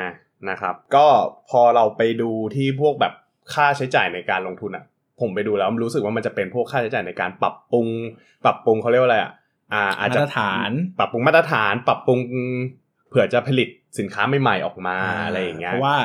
[0.49, 1.07] นะครับ ก็
[1.51, 3.13] พอเราไปดูที่พวกแบบ
[3.55, 4.85] ค่าใช้จ่ายในการลงทุนอะ
[5.21, 7.87] ผมไปดูแล้วรู้สึกว่ามันจะเป็นพวกค่าใช้จ่ายในการปรับปรุง
[8.45, 9.33] ปรับปรุงเขาเรียกว่าอะไรอะ
[9.73, 12.19] อ่าอาจจะมาตรฐานปรับปรุงมาตรฐาน ปรับปรุง
[13.09, 13.69] เผื่อจะผลิต
[13.99, 15.97] สินค้าใหม่ๆออกมาอะไรอย่างเงี้ยเพราะว่า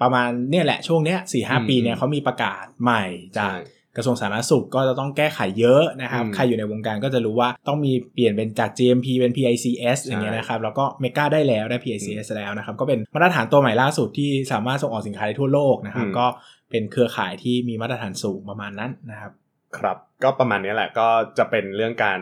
[0.00, 3.04] ประมาณเนี่ยแหละช่วงเนี้ยสี่ห้าอืมปีเนี่ยเขามีประกาศใหม่
[3.38, 16.26] จากใช่กระทรวงสาธารณสุขก็จะต้องแก้ไขเยอะนะครับอืมใครอยู่ในวงการก็จะรู้ว่าต้องมีเปลี่ยนเป็นจาก GMP เป็น PICS ใช่อย่างเงี้ยนะครับ แล้วก็เมกาได้แล้วได้ PICS แล้วนะครับ ก็เป็นมาตรฐานตัวใหม่ล่าสุดที่สามารถส่งออกสินค้าได้ทั่วโลกนะครับอืมก็
[16.70, 19.32] เป็นเครือข่ายที่มีมาตรฐานสูงประมาณนั้นนะครับ
[19.78, 22.20] ครับ ก็ประมาณนี้แหละก็จะเป็นเรื่องการ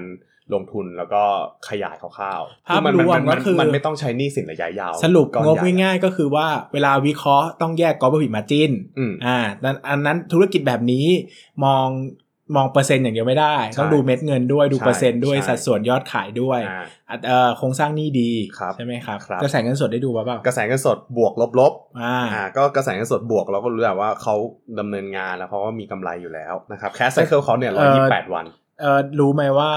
[0.55, 1.23] ลงทุนแล้วก็
[1.69, 11.07] ขยายคร่าวๆภาพมันรวมมันก็คือมันไม่ต้องใช้หนี้สินระยะยาว สรุปก้อนงบใหญ่ง่ายๆก็คือว่าเวลาวิเคราะห์ต้องแยกกอ p ผิดมาจินอืมอ่าดังอันนั้นธุรกิจแบบนี้
[11.65, 11.89] มอง
[12.57, 24.35] มองเปอร์เซ็นต์อย่างเดียวไม่ได้ใช่ต้องดูเม็ดเงินด้วยดูใช่เปอร์เซ็นต์ด้วยใช่สัดส่วนยอดขายด้วยอ่าอะเอ่อโครงสร้างหนี้ดีครับใช่ไหมครับครับกระแสเงินสดได้ดูป่ะเปล่ากระแสเงินสดบวกลบลบอ่าอ่าก็กระแสเงินสดบวกเราก็รู้แหละว่าเขา
[24.79, 28.45] ดำเนินงานแล้วเพราะว่ามีกำไรอยู่แล้วนะครับแคสไซเคิลเขาเนี่ยร้อยยี่สิบแปดวัน
[28.81, 29.71] เออรู้ไหมว่า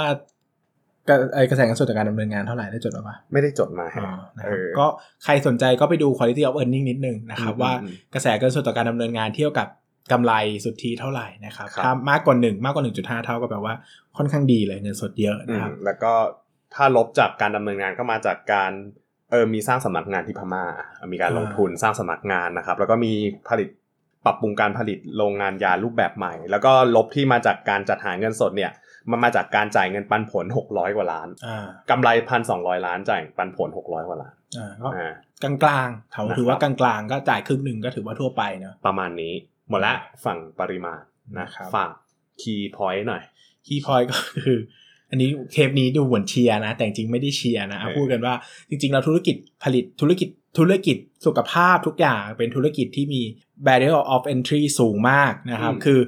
[1.10, 4.88] กระไอกระแสเงินสดจากการดำเนินงานเท่าไหร่ได้จดป่ะปะไม่ได้จดมาอ๋ฮะอนะคเอรับอก็
[5.24, 9.68] ใครสนใจก็ไปดู quality of earning นิดนึงนะครับอืมว่าอืมกระแสเงินสดต่อการดำเนินงานเทียบกับ
[10.12, 10.34] กำไร
[10.66, 13.74] สุทธิเท่าไหร่นะครับครับถ้ามากกว่าหนึ่งมากกว่า1.5เท่าก็แปลว่า
[14.18, 16.14] ค่อนข้างดีเลยเงินสดเยอะอืนะมครับแล้วก็
[16.74, 18.72] ถ้าลบจากการดำเนินงานก็มาจากการ
[19.32, 20.64] เออมีสร้างสำนักงานที่พม่า
[21.12, 23.14] มีการลงทุนสร้างสำนักงานนะครับ แล้วก็มี
[23.50, 23.70] ผลิต
[24.26, 28.72] ปรับปรุงการผลิตโรงงานยารูปแบบใหม่ แล้วก็ลบที่มาจากการจัดหาเงินสดเนี่ย
[29.12, 39.34] มันมาจากการจ่ายเงินปันผล 600 กว่าล้านอ่ากำไรพันสองล้านจ่ายปันผล 600 กว่าล้านอ่าก็อ่ากลางกลางๆถือนะครับถือว่ากลางกลางๆก็จ่ายครึ่งหนึ่งก็ถือว่าทั่วไปเนอะประมาณนี้
[39.70, 39.94] หมดละ
[40.26, 41.92] ฝั่งปริมาณนะนะครับฝาก
[42.42, 43.24] คีย์พอยต์หน่อย
[43.68, 44.58] คีย์พอยก็คือ
[45.10, 48.34] อันนี้เทปนี้ดูเหมือนเชียร์นะ แต่จริงๆไม่ได้เชียร์นะเอาเออพูดกันว่า
[48.70, 53.22] จริง ๆ เราธุรกิจผลิตธุรกิจธุรกิจสุขภาพทุกอย่างเป็นธุรกิจที่มี
[53.66, 56.00] barrier of entry สูงมากนะครับ คือ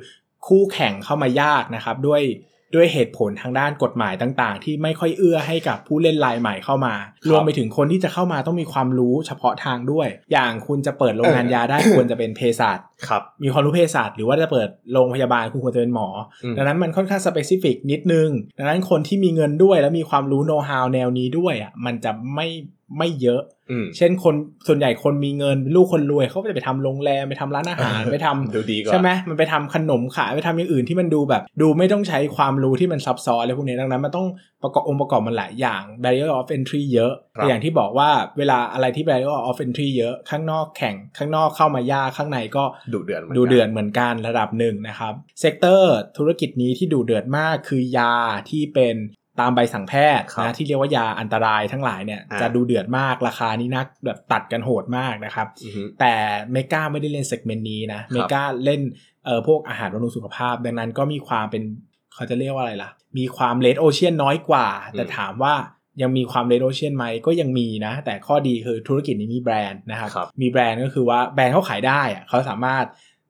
[0.47, 2.21] คู่แข่งเข้ามายากนะครับ ด้วย
[2.75, 6.95] ด้วยเหตุผลทางด้านกฎหมายต่างๆ ที่ไม่ค่อยเอื้อให้กับผู้เล่นรายใหม่เข้ามา
[7.29, 12.77] รวมไปถึงคนที่จะเข้ามาต้องมีความรู้เฉพาะทางด้วย อย่างคุณจะเปิดโรงงานยาได้ควรจะเป็นเภสัช
[13.07, 16.07] ครับมีความรู้เภสัชหรือว่าจะเปิดโรงพยาบาลคุณควรจะเป็นหมอ
[16.43, 22.47] อมดังนั้นมันค่อนข้างสเปซิฟิกนิดนึง ดังนั้นคนที่มีเงินด้วยแล้วมีความรู้โน้ตฮาวแนวนี้ด้วยอะมันจะไม่
[22.97, 23.41] ไม่เยอะ
[23.71, 24.35] อืมเช่นคน
[24.67, 34.27] ส่วนใหญ่คนมีเงิน ลูกคนรวยเขาก็จะไปทำโรงแรมไปทำร้านอาหารไปทำดูดีกว่าใช่ไหมมันไปทำขนมขายไปทำอย่างอื่นที่มันดูแบบ ดูไม่ต้องใช้ความรู้ที่มันซับซ้อนอะไรพวกนี้ดังนั้นมันต้อง
[34.65, 42.63] ประกอบองค์ประกอบมันหลายอย่าง barrier of entry เยอะครับแต่อย่างที่บอกว่าเวลาอะไรที่ barrier of entry เยอะข้างนอกแข่งข้างนอกเข้ามายากข้างในก็
[42.93, 48.13] ดุเดือดหมืกัดูเดือดเหมือนกันระดับหนึ่งนะครับsector ธุรกิจนี้ที่ดูเดือดมากคือยา
[48.49, 48.97] ที่เป็น
[49.41, 56.13] ตามใบสั่งแพทย์ครับนะที่เรียกว่ายาอันตรายทั้งหลายเนี่ยอ่าจะดูเดือดมากราคานี่นักแบบตัดกันโหดมากนะครับอือฮึแต่
[56.51, 58.81] Mega ไม่ได้เล่น segment นี้นะ Mega เล่น
[59.25, 61.63] เอ่อพวกอาหารบำรุงสุขภาพ ดังนั้นก็มีความเป็น
[62.15, 65.53] เขาจะเรียกว่าอะไรล่ะ มีความ red ocean น้อยกว่า แต่ถามว่า
[66.01, 72.85] ยังมีความ red ocean ไหมก็ยังมีนะ แต่ข้อดีคือธุรกิจนี้มีแบรนด์นะครับครับมีแบรนด์ก็คือว่าแบรนด์เขาขายได้อะเขาสามารถ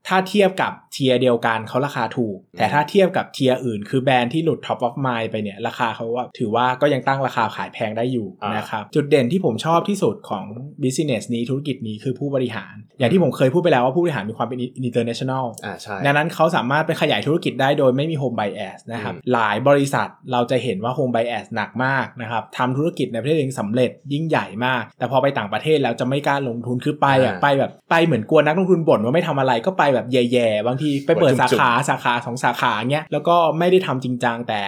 [0.07, 10.45] ถ้าเทียบกับ tier เดียวกันเขาราคาถูก แต่ถ้าเทียบกับ tier อื่น คือแบรนด์ที่หลุด top of mind ไปเนี่ยราคาเขาว่าถือว่าก็ยังตั้งราคาขายแพงได้อยู่อ่านนะครับจุดเด่นที่ผมชอบที่สุดของ
[10.83, 34.61] business นี้ธุรกิจนี้คือผู้บริหาร อย่างที่ผมเคยพูดไปแล้วว่าผู้บริหารมีความเป็น international อ่าใช่ดังนั้นเขาสามารถไปขยายธุรกิจได้โดยไม่มี home bias นะครับอืมหลายบริษัทเราจะเห็นว่า home bias หนักมากนะครับทำธุรกิจในประเทศเองสำเร็จยิ่งใหญ่มาก แต่พอไปต่างประเทศแล้วจะไม่กล้าลงทุนคือไปอะอ่าไปแบบไปเหมือนกลัวนักลงทุนบ่นว่าไม่ทำอะไรก็ไปแบบแย่ๆบางทีไปเปิดจุ่สามๆขาสาขาสองสาขาเงี้ยแล้วก็ไม่ได้ทำจริงจังแต่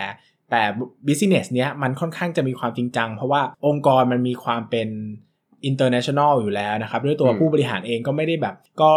[0.51, 0.61] แต่
[1.07, 4.89] business เนี้ยมันค่อนข้างจะมีความจริงจัง เพราะว่าองค์กรมันมีความเป็น
[5.69, 8.93] international อยู่แล้วนะครับ ด้วยตัวอืมผู้บริหารเองก็ไม่ได้แบบก็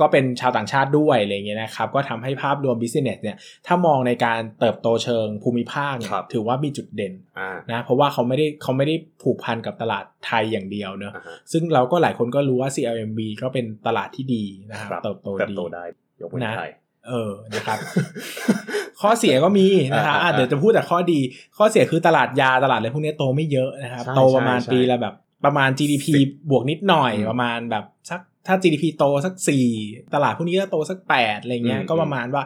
[0.00, 3.36] ก็เป็นชาวต่างชาติด้วยอะไรเงี้ยนะครับก็ทำให้ภาพรวม business เนี่ย
[3.66, 15.84] ถ้ามองในการเติบโตเชิงภูมิภาคเนี่ยครับถือว่ามีจุดเด่นอ่านะเพราะว่าเขาไม่ได้เขาไม่ได้ผูกพันกับตลาดไทยอย่างเดียวเนอะอ่าฮะซึ่งเราก็หลายคนก็รู้ว่า CLMB ก็เป็นตลาดที่ดีนะครับครับเติบโตเติบดีโตได้
[16.20, 16.70] ยกเว้นนะไทย
[17.08, 17.78] เออนะครับ
[19.00, 21.20] ข้อเสียก็มีนะครับอ่าอะอ่าเดี๋ยวจะพูดแต่ข้อดี
[21.56, 25.14] ข้อเสียคือตลาดยาตลาดอะไรพวกนี้โตไม่เยอะนะครับใช่โตประมาณใช่ปีละแบบ
[25.44, 29.66] ประมาณ GDP สิบบวกนิดหน่อยอืมประมาณแบบสักถ้า GDP โตสักสี่
[30.14, 32.42] ตลาดพวกนี้ก็โตสักแปดอะไรเงี้ยอืมก็ประมาณว่า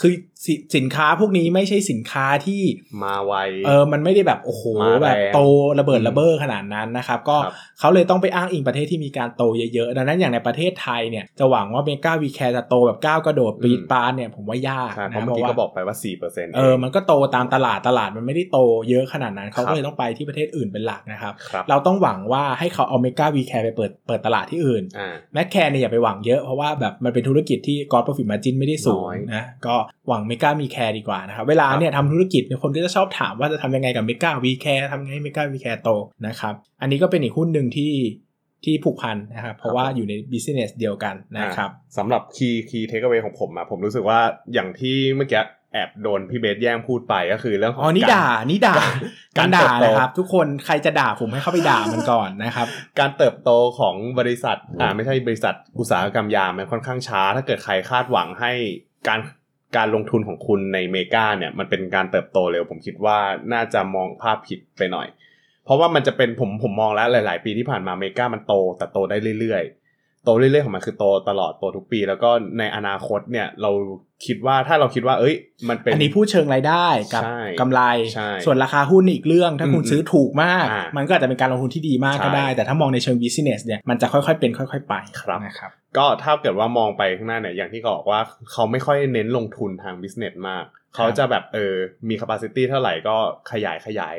[0.00, 0.12] คือ
[0.44, 2.62] สสินค้าพวกนี้ไม่ใช่สินค้าที่
[3.04, 3.34] มาไว
[3.66, 5.40] เออมันไม่ได้แบบโอ้โหมาแรงแบบโต
[5.80, 9.42] ระเบิดอืมระเบ้อขนาดนั้นนะครับ ก็ครับเขาเลยต้องไปอ้างอิงประเทศที่มีการโต
[9.74, 18.58] เยอะๆ ดังนั้นอย่างในประเทศไทยเนี่ยจะหวังว่า Mega We Care จะโตแบบก้าวกระโดดปีดปานเนี่ยผมว่ายากใช่เพนะราะเมื่อกี้ก็บอกไปว่า4%เปอร์เซ็นต์เออมันก็โตตามตลาดตลาดมันไม่ได้โต
[18.90, 29.76] เยอะขนาดนั้นเขาครัก็บเลยต้องไปที่ประเทศอื่นเป็นหลักนะครับครับ เราต้องหวังว่าให้เขาเอา Mega We Care ไปเปิดเปิดตลาดที่อื่นอ่า Maxxcare เนี่ยอย่าไปหวังเยอะเพราะว่าแบบมันเป็นธุรกิจที่กอ r โปรฟิตมาจินไม่ได้สูงน้อยนะก็
[30.08, 35.90] หวัง Mega We Care ดีกว่านะครับ เวลาเนี่ยทำธุรกิจเนี่ยคนก็จะชอบถามว่าจะทำยังไงกับ Mega We Care ทำยังไงให้ Mega We Care โต
[36.26, 37.92] นะครับ อันนี้ก็เป็นอีกหุ้นหนึ่งที่
[38.64, 44.20] ที่ผูกพันนะครับ เพราะว่าอยู่ใน business เดียวกันนะครับอ่าสำหรับ key key takeaway ของผมอะผมรู้สึกว่า
[44.52, 48.74] อย่างที่เมื่อกี้แอบโดนพี่เบสแย่งพูดไปก็คือเรื่องของอ๋อนี่การด่านี่ด่า
[49.38, 52.66] การด่าเติบโตนะครับ ทุกคนใครจะด่าผมให้เข้าไปด่ามันก่อนนะครับ
[52.98, 58.52] การเติบโตของบริษัทอ่าไม่ใช่บริษัทอุตสาหกรรมยามันค่อนข้างช้า ถ้าเกิดใครคาดหวังให้
[59.08, 59.20] การ
[59.76, 63.18] การลงทุนของคุณใน MEGA เนี่ยมันเป็นการเติบโตเร็ว ผมคิดว่า
[63.52, 65.08] น่าจะมองภาพผิดไปหน่อย
[65.64, 73.70] เพราะว่ามันจะเป็นผมผมมองแล้วหลาย ๆ ปีที่ผ่านมาเมกามันโตแต่โตได้เรื่อย ๆ โตเรื่อย ๆ ของมันคือโตตลอดโตทุกปี แล้วก็ในอนาคตเนี่ยเรา
[74.26, 75.34] คิดว่าถ้าเราคิดว่า เอ้ย
[75.68, 77.80] มันเป็นอันนี้พูดเชิงรายได้กับใช่กำไร
[78.14, 88.20] ใช่ส่วนราคาหุ้นอีกเรื่อง ถ้าคุณอืมซื้อถูกมากอ่ามัมันก็อาจจะเป็นการลงทุนที่ดีมากก็ใช่ได้ แต่ถ้ามองในเชิง business เนี่ยมันจะค่อยๆเป็นค่อย ๆ ไปครับนะครับ ก็ถ้าเกิดว่ามองไปข้างหน้าเนี่ยอย่างที่เขาบอกว่า
[88.52, 91.74] เขาไม่ค่อยเน้นลงทุนทาง business มาก เขาจะแบบเออ
[92.08, 93.16] มี capacity เท่าไหร่ก็
[93.52, 94.14] ขยายขยาย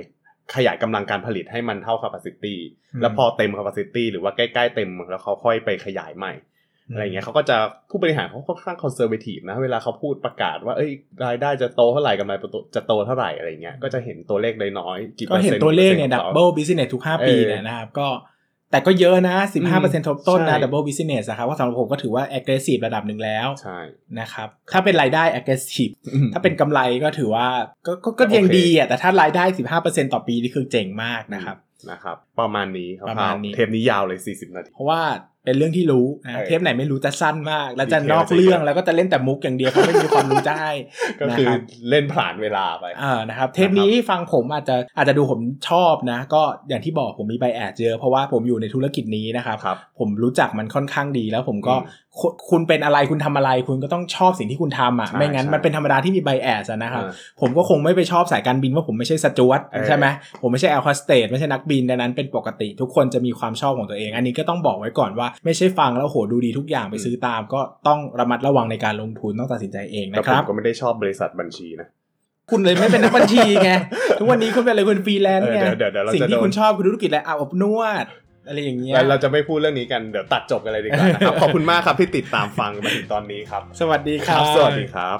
[0.56, 2.56] ขยายกำลังการผลิตให้มันเท่า capacity
[2.94, 6.34] อืมแล้วพอเต็ม capacity หรือว่าใกล้ๆเต็มแล้วเขาค่อยไปขยายใหม่
[6.92, 7.58] อะไรเงี้ยเขาก็จะ
[7.90, 10.92] ผู้บริหารเขาค่อนข้าง conservative นะเวลาเขาพูดประกาศว่าเอ้ย
[11.26, 12.34] รายได้จะโตเท่าไหร่กำไร
[12.76, 18.08] จะโตเท่าไหร่อะไรเงี้ยก็จะเห็นตัวเลขน้อยๆกี่ก็เห็นเปอร์ซ็ต์ตัวเลขเนี่ยของเขา double business ทุก 5 ปีเออเนี่ยนะครับก็
[18.72, 19.38] แต่ก็เยอะนะ
[19.74, 23.80] 15%ทบต้นนะใช่ double business นะครับว่าสำหรับผมก็ถือว่า aggressive ระดับหนึ่งแล้วใช่
[24.20, 25.94] นะครับถ้าเป็นรายได้ aggressive
[26.34, 27.48] ถ้าเป็นกำไรก็ถือว่า
[27.88, 29.44] ก็ก็ก็ยังโอเคดีอะแต่ถ้ารายได้
[29.78, 31.58] 15%ต่อปีนี่คือเจ๋งมากนะครับ
[31.92, 35.02] นะครับ ประมาณนี้คบประมาณนี้เทปนี้ยาวเลย 40 นาที เพราะว่า
[35.48, 40.74] เป็นเรื่องที่รู้นะเออเทปไหนไม่รู้จะสั้นมาก แล้วจะดีเทลนอกเรื่องแล้วก็จะเล่นแต่มุกอย่างเดียวเขาไม่มีความรู้จะให้
[41.22, 45.40] ก็คือนะครับเล่นผ่านเวลาไปอ่านะครับเทปนี้ฟังผมอาจจะอาจจะดูผม
[45.70, 57.12] ชอบนะ ก็อย่างที่บอกผมมีใบแอดเยอะเพราะว่าผมอยู่ในธุรกิจนี้นะครับครับผมรู้จักมันค่อนข้างดีแล้วผมก็อืม คุณคุณเป็นอะไรคุณทำอะไร คุณก็ต้องชอบสิ่งที่คุณทำอะใช่ไม่งั้นใช่มันเป็นธรรมดาที่มีใบแอดนะครับเออ
[57.42, 60.06] ผมก็คงไม่ไปชอบสายการบินว่าผมไม่ใช่สจวตเออใช่ไหม
[60.42, 71.88] ผมไม่ใช่แอร์โฮสเตสไม่ใช่นักบินดังนั้นเป็นปกติ ทุกคนจะมีความชอบของตัวเอง อันนี้ก็ต้องบอกไว้ก่อนว่าไม่ใช่ฟังแล้วโหดูดีทุกอย่างไปซื้อตาม ก็ต้องระมัดระวังในการลงทุนต้องตัดสินใจเองแต่นะผคมรับก็ไม่ได้ชอบบริษัทบัญชีนะ
[72.52, 73.72] คุณเลยไม่เป็นนักบัญชีไง
[74.20, 78.06] ทุกวันนี้คุณเป็นอะไรคุณฟรีแลนซ์ไงเออเดี๋ยวเดี๋ยวเราจะสิ่งที่โดนคุณชอบคือธุรกิจอะไรอาบอบนวด
[78.48, 85.20] อะไรอย่างเงี้ยแล้วเราจะไม่พูดเรื่องนี้กันเดี๋ยวตัดจบกันเลยดีกว่านะครับขอบคุณมากครับที่ติดตามฟังมาถึงตอนนี้ครับ สวัสดีครับ สวัสดีครับ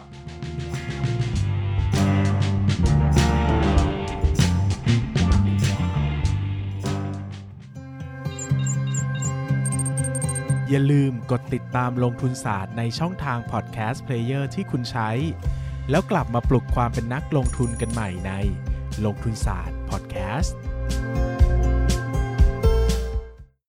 [10.70, 15.10] อย่าลืมกดติดตามลงทุนศาสตร์ในช่องทาง podcast player ที่คุณใช้
[15.90, 18.32] แล้วกลับมาปลุกความเป็นนักลงทุนกันใหม่ใน
[19.06, 20.58] ลงทุนศาสตร์พอดแคสต์